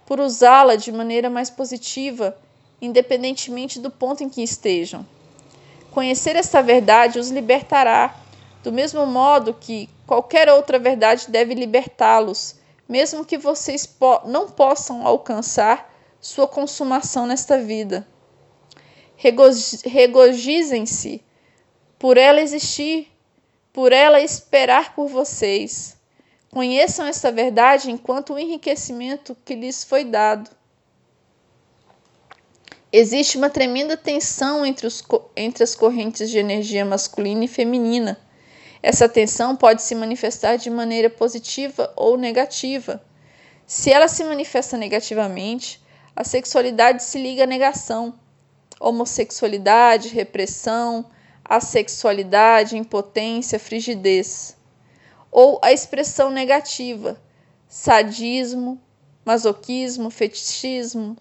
por 0.06 0.20
usá-la 0.20 0.76
de 0.76 0.92
maneira 0.92 1.30
mais 1.30 1.50
positiva, 1.50 2.38
independentemente 2.82 3.80
do 3.80 3.90
ponto 3.90 4.22
em 4.24 4.30
que 4.30 4.44
estejam. 4.44 5.06
Conhecer 5.92 6.36
esta 6.38 6.64
verdade 6.64 7.20
os 7.20 7.30
libertará, 7.30 8.16
do 8.64 8.72
mesmo 8.72 9.06
modo 9.06 9.54
que 9.54 9.90
qualquer 10.08 10.50
outra 10.50 10.80
verdade 10.80 11.30
deve 11.30 11.54
libertá-los, 11.54 12.56
mesmo 12.88 13.26
que 13.26 13.38
vocês 13.38 13.86
po 13.86 14.22
não 14.26 14.50
possam 14.50 15.06
alcançar 15.06 15.94
sua 16.20 16.48
consumação 16.48 17.28
nesta 17.28 17.58
vida. 17.58 18.08
Regozijem-se 19.18 21.22
por 22.00 22.18
ela 22.18 22.40
existir, 22.40 23.12
por 23.74 23.92
ela 23.92 24.22
esperar 24.22 24.96
por 24.96 25.08
vocês. 25.08 25.98
Conheçam 26.50 27.06
essa 27.06 27.30
verdade 27.32 27.92
enquanto 27.92 28.34
o 28.34 28.40
enriquecimento 28.40 29.36
que 29.44 29.56
lhes 29.56 29.84
foi 29.84 30.06
dado. 30.06 30.50
Existe 32.94 33.38
uma 33.38 33.50
tremenda 33.50 33.96
tensão 33.96 34.66
entre, 34.66 34.86
os, 34.86 35.02
entre 35.38 35.64
as 35.64 35.76
correntes 35.76 36.30
de 36.30 36.38
energia 36.38 36.84
masculina 36.84 37.46
e 37.46 37.48
feminina. 37.48 38.20
Essa 38.84 39.08
tensão 39.08 39.56
pode 39.56 39.82
se 39.82 39.96
manifestar 39.96 40.58
de 40.58 40.70
maneira 40.70 41.10
positiva 41.10 41.94
ou 41.96 42.18
negativa. 42.18 43.02
Se 43.66 43.92
ela 43.94 44.10
se 44.10 44.24
manifesta 44.26 44.78
negativamente, 44.78 45.82
a 46.14 46.26
sexualidade 46.26 47.04
se 47.04 47.18
liga 47.18 47.46
à 47.46 47.48
negação, 47.48 48.14
homossexualidade, 48.78 50.10
repressão, 50.10 51.06
assexualidade, 51.46 52.78
impotência, 52.78 53.58
frigidez. 53.58 54.58
Ou 55.32 55.62
a 55.64 55.72
expressão 55.72 56.30
negativa, 56.30 57.22
sadismo, 57.70 58.82
masoquismo, 59.24 60.10
fetichismo. 60.10 61.16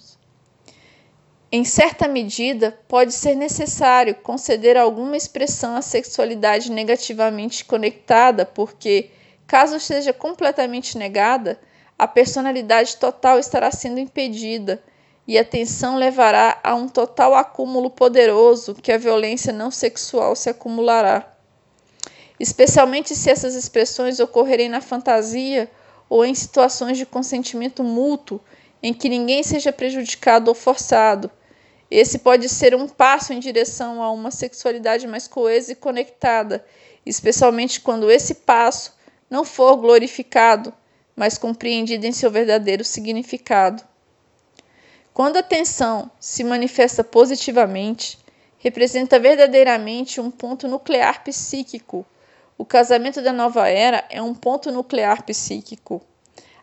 Em 1.52 1.64
certa 1.64 2.06
medida, 2.06 2.78
pode 2.86 3.12
ser 3.12 3.34
necessário 3.34 4.14
conceder 4.14 4.76
alguma 4.76 5.16
expressão 5.16 5.74
à 5.74 5.82
sexualidade 5.82 6.70
negativamente 6.70 7.64
conectada, 7.64 8.46
porque, 8.46 9.10
caso 9.48 9.80
seja 9.80 10.12
completamente 10.12 10.96
negada, 10.96 11.58
a 11.98 12.06
personalidade 12.06 12.96
total 12.98 13.36
estará 13.40 13.72
sendo 13.72 13.98
impedida 13.98 14.80
e 15.26 15.36
a 15.36 15.44
tensão 15.44 15.96
levará 15.96 16.60
a 16.62 16.76
um 16.76 16.88
total 16.88 17.34
acúmulo 17.34 17.90
poderoso 17.90 18.76
que 18.76 18.92
a 18.92 18.98
violência 18.98 19.52
não 19.52 19.72
sexual 19.72 20.36
se 20.36 20.48
acumulará. 20.48 21.34
Especialmente 22.38 23.16
se 23.16 23.28
essas 23.28 23.56
expressões 23.56 24.20
ocorrerem 24.20 24.68
na 24.68 24.80
fantasia 24.80 25.68
ou 26.08 26.24
em 26.24 26.34
situações 26.34 26.96
de 26.96 27.04
consentimento 27.04 27.82
mútuo 27.82 28.40
em 28.80 28.94
que 28.94 29.08
ninguém 29.08 29.42
seja 29.42 29.72
prejudicado 29.72 30.48
ou 30.48 30.54
forçado. 30.54 31.30
Esse 31.90 32.20
pode 32.20 32.48
ser 32.48 32.74
um 32.74 32.86
passo 32.88 33.32
em 33.32 33.40
direção 33.40 34.02
a 34.02 34.10
uma 34.12 34.30
sexualidade 34.30 35.06
mais 35.06 35.26
coesa 35.26 35.72
e 35.72 35.74
conectada, 35.74 36.64
especialmente 37.04 37.80
quando 37.80 38.10
esse 38.10 38.36
passo 38.36 38.94
não 39.28 39.44
for 39.44 39.76
glorificado, 39.76 40.72
mas 41.16 41.36
compreendido 41.36 42.06
em 42.06 42.12
seu 42.12 42.30
verdadeiro 42.30 42.84
significado. 42.84 43.82
Quando 45.12 45.36
a 45.36 45.42
tensão 45.42 46.10
se 46.20 46.44
manifesta 46.44 47.02
positivamente, 47.02 48.18
representa 48.58 49.18
verdadeiramente 49.18 50.20
um 50.20 50.30
ponto 50.30 50.68
nuclear 50.68 51.24
psíquico. 51.24 52.06
O 52.56 52.64
casamento 52.64 53.20
da 53.20 53.32
nova 53.32 53.68
era 53.68 54.04
é 54.08 54.22
um 54.22 54.34
ponto 54.34 54.70
nuclear 54.70 55.24
psíquico. 55.24 56.00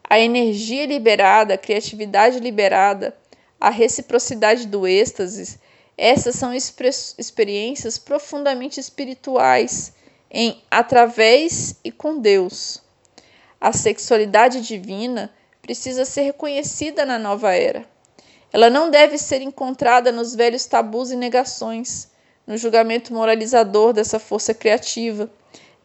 A 0.10 0.18
energia 0.18 0.86
liberada, 0.86 1.56
a 1.56 1.58
criatividade 1.58 2.40
liberada, 2.40 3.18
a 3.60 3.70
reciprocidade 3.70 4.68
do 4.68 4.88
êxtase, 4.88 5.60
essas 5.98 6.36
são 6.36 6.54
experiências 6.54 7.98
profundamente 7.98 8.80
espirituais 8.80 9.94
em 10.30 10.62
através 10.70 11.76
e 11.84 11.92
com 11.92 12.20
Deus. 12.20 12.82
A 13.60 13.74
sexualidade 13.74 14.62
divina 14.62 15.34
precisa 15.62 16.06
ser 16.06 16.22
reconhecida 16.22 17.06
na 17.06 17.18
nova 17.18 17.54
era. 17.54 17.86
Ela 18.54 18.70
não 18.70 18.90
deve 18.90 19.18
ser 19.18 19.42
encontrada 19.42 20.12
nos 20.12 20.36
velhos 20.36 20.66
tabus 20.66 21.12
e 21.12 21.16
negações, 21.16 22.10
no 22.46 22.56
julgamento 22.58 23.14
moralizador 23.14 23.92
dessa 23.92 24.20
força 24.20 24.54
criativa, 24.54 25.30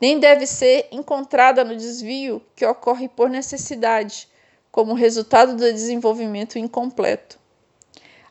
nem 0.00 0.18
deve 0.20 0.46
ser 0.46 0.86
encontrada 0.92 1.64
no 1.64 1.76
desvio 1.76 2.42
que 2.54 2.64
ocorre 2.64 3.08
por 3.08 3.30
necessidade, 3.30 4.28
como 4.70 4.94
resultado 4.94 5.56
do 5.56 5.72
desenvolvimento 5.72 6.58
incompleto. 6.58 7.41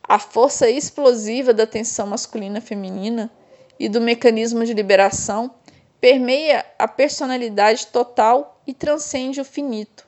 A 0.04 0.20
força 0.20 0.70
explosiva 0.70 1.54
da 1.54 1.66
tensão 1.66 2.08
masculina-feminina 2.08 3.32
e 3.80 3.88
do 3.88 4.02
mecanismo 4.02 4.66
de 4.66 4.74
liberação 4.74 5.54
permeia 6.00 6.66
a 6.78 6.88
personalidade 6.88 7.88
total 7.88 8.62
e 8.66 8.74
transcende 8.74 9.40
o 9.40 9.46
finito. 9.46 10.08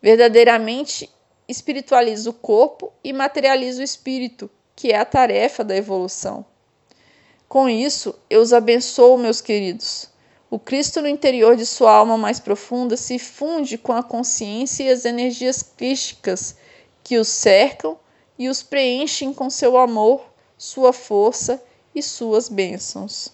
Verdadeiramente 0.00 1.10
espiritualiza 1.48 2.30
o 2.30 2.32
corpo 2.32 2.92
e 3.02 3.12
materializa 3.12 3.80
o 3.80 3.84
espírito, 3.84 4.50
que 4.76 4.92
é 4.92 4.98
a 4.98 5.04
tarefa 5.04 5.64
da 5.64 5.76
evolução. 5.76 6.44
Com 7.48 7.68
isso, 7.68 8.14
eu 8.30 8.40
os 8.40 8.52
abençoo, 8.52 9.18
meus 9.18 9.40
queridos. 9.40 10.08
O 10.50 10.58
Cristo 10.58 11.00
no 11.00 11.08
interior 11.08 11.56
de 11.56 11.64
sua 11.64 11.92
alma 11.92 12.16
mais 12.16 12.40
profunda 12.40 12.96
se 12.96 13.18
funde 13.18 13.78
com 13.78 13.92
a 13.92 14.02
consciência 14.02 14.84
e 14.84 14.90
as 14.90 15.04
energias 15.04 15.62
crísticas 15.62 16.56
que 17.02 17.18
os 17.18 17.28
cercam 17.28 17.98
e 18.42 18.48
os 18.48 18.60
preenchem 18.60 19.32
com 19.32 19.48
seu 19.48 19.76
amor, 19.76 20.20
sua 20.58 20.92
força 20.92 21.62
e 21.94 22.02
suas 22.02 22.48
bênçãos. 22.48 23.32